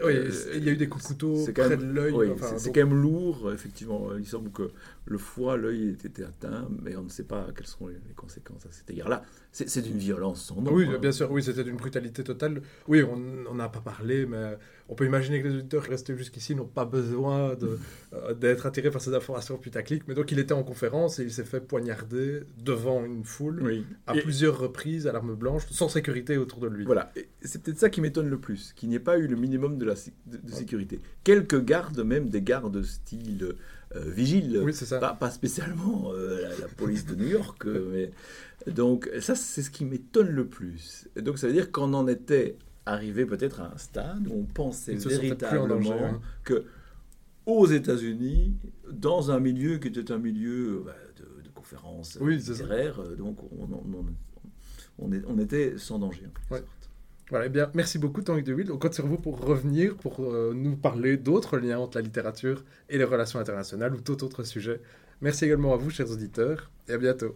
oui, 0.04 0.12
euh, 0.12 0.30
il 0.56 0.64
y 0.64 0.68
a 0.68 0.72
eu 0.72 0.76
des 0.76 0.88
coups 0.88 1.04
de 1.04 1.08
couteau 1.08 1.52
près 1.52 1.76
de 1.76 1.84
l'œil. 1.84 2.14
c'est 2.56 2.72
quand 2.72 2.86
même 2.86 3.00
lourd, 3.00 3.50
effectivement. 3.52 4.08
Il 4.18 4.26
semble 4.26 4.50
que 4.50 4.70
le 5.06 5.18
foie, 5.18 5.56
l'œil 5.56 5.96
était 6.04 6.24
atteint, 6.24 6.68
mais 6.82 6.96
on 6.96 7.04
ne 7.04 7.08
sait 7.08 7.24
pas 7.24 7.46
quelles 7.56 7.66
seront 7.66 7.88
les, 7.88 7.96
conséquences 8.16 8.66
à 8.66 8.72
cet 8.72 8.90
égard-là. 8.90 9.22
C'est 9.50 9.82
d'une 9.82 9.98
violence 9.98 10.42
sans 10.42 10.60
nom. 10.60 10.72
Oui, 10.72 10.86
hein. 10.88 10.98
bien 11.00 11.12
sûr, 11.12 11.30
oui, 11.30 11.42
c'était 11.42 11.64
d'une 11.64 11.76
brutalité 11.76 12.22
totale. 12.22 12.62
Oui, 12.88 13.02
on 13.02 13.54
n'a 13.54 13.68
pas 13.68 13.80
parlé, 13.80 14.26
mais 14.26 14.56
on 14.88 14.94
peut 14.94 15.06
imaginer 15.06 15.40
que 15.42 15.48
les 15.48 15.54
auditeurs 15.54 15.84
qui 15.84 15.90
restent 15.90 16.14
jusqu'ici 16.14 16.54
n'ont 16.54 16.66
pas 16.66 16.84
besoin 16.84 17.56
euh, 18.12 18.34
d'être 18.34 18.66
attirés 18.66 18.90
par 18.90 19.00
ces 19.00 19.14
informations 19.14 19.56
putaclic. 19.56 20.06
Mais 20.06 20.14
donc, 20.14 20.30
il 20.30 20.38
était 20.38 20.52
en 20.52 20.62
conférence 20.62 21.18
et 21.18 21.22
il 21.22 21.32
s'est 21.32 21.44
fait 21.44 21.60
poignarder 21.60 22.42
devant 22.62 23.04
une 23.04 23.24
foule 23.24 23.84
à 24.06 24.12
plusieurs 24.12 24.58
reprises 24.58 25.06
à 25.06 25.12
l'arme 25.12 25.34
blanche, 25.34 25.62
sans 25.70 25.88
sécurité 25.88 26.36
autour 26.36 26.60
de 26.60 26.68
lui. 26.68 26.84
Voilà, 26.84 27.12
c'est 27.40 27.62
peut-être 27.62 27.78
ça 27.78 27.88
qui 27.88 28.02
m'étonne 28.02 28.28
le 28.28 28.38
plus, 28.38 28.74
qu'il 28.74 28.90
n'y 28.90 28.96
ait 28.96 29.00
pas 29.00 29.18
eu 29.18 29.26
le 29.26 29.36
minimum 29.36 29.78
de, 29.78 29.86
la, 29.86 29.94
de, 30.26 30.52
sécurité. 30.52 31.00
Quelques 31.24 31.64
gardes, 31.64 32.00
même 32.00 32.28
des 32.28 32.42
gardes 32.42 32.82
style 32.82 33.54
euh, 33.96 34.10
vigile, 34.10 34.62
Pas, 35.18 35.30
spécialement 35.30 36.12
euh, 36.14 36.46
la, 36.60 36.68
police 36.68 37.06
de 37.06 37.14
New 37.14 37.28
York, 37.28 37.64
mais 37.64 38.10
donc 38.66 39.10
ça, 39.20 39.34
c'est 39.34 39.62
ce 39.62 39.70
qui 39.70 39.86
m'étonne 39.86 40.28
le 40.28 40.46
plus. 40.46 41.08
Et 41.16 41.22
donc 41.22 41.38
ça 41.38 41.46
veut 41.46 41.52
dire 41.54 41.72
qu'on 41.72 41.94
en 41.94 42.06
était 42.06 42.56
arrivé 42.86 43.24
peut-être 43.26 43.60
à 43.60 43.72
un 43.74 43.78
stade 43.78 44.26
où 44.28 44.40
on 44.40 44.44
pensait 44.44 44.94
véritablement 44.94 45.92
hein. 45.92 46.20
que 46.44 46.64
aux 47.46 47.66
États-Unis, 47.66 48.54
dans 48.90 49.30
un 49.30 49.40
milieu 49.40 49.78
qui 49.78 49.88
était 49.88 50.12
un 50.12 50.18
milieu 50.18 50.82
bah, 50.84 50.94
de, 51.16 51.50
conférences 51.50 52.18
littéraires, 52.20 53.00
euh, 53.00 53.16
donc 53.16 53.38
on, 53.52 53.68
on, 54.98 55.38
était 55.38 55.74
sans 55.76 55.98
danger. 55.98 56.24
En 56.50 56.54
ouais. 56.54 56.64
Voilà, 57.30 57.46
eh 57.46 57.48
bien, 57.48 57.70
merci 57.74 57.98
beaucoup 57.98 58.22
Tanguy 58.22 58.42
de 58.42 58.52
Wild. 58.52 58.70
On 58.70 58.78
compte 58.78 58.94
sur 58.94 59.06
vous 59.06 59.16
pour 59.16 59.40
revenir, 59.40 59.96
pour 59.96 60.20
euh, 60.20 60.52
nous 60.54 60.76
parler 60.76 61.16
d'autres 61.16 61.56
liens 61.58 61.78
entre 61.78 61.98
la 61.98 62.02
littérature 62.02 62.64
et 62.90 62.98
les 62.98 63.04
relations 63.04 63.38
internationales 63.38 63.94
ou 63.94 64.00
tout 64.00 64.22
autre 64.24 64.42
sujet. 64.42 64.80
Merci 65.22 65.46
également 65.46 65.72
à 65.72 65.76
vous, 65.76 65.90
chers 65.90 66.10
auditeurs, 66.10 66.70
et 66.88 66.92
à 66.92 66.98
bientôt. 66.98 67.34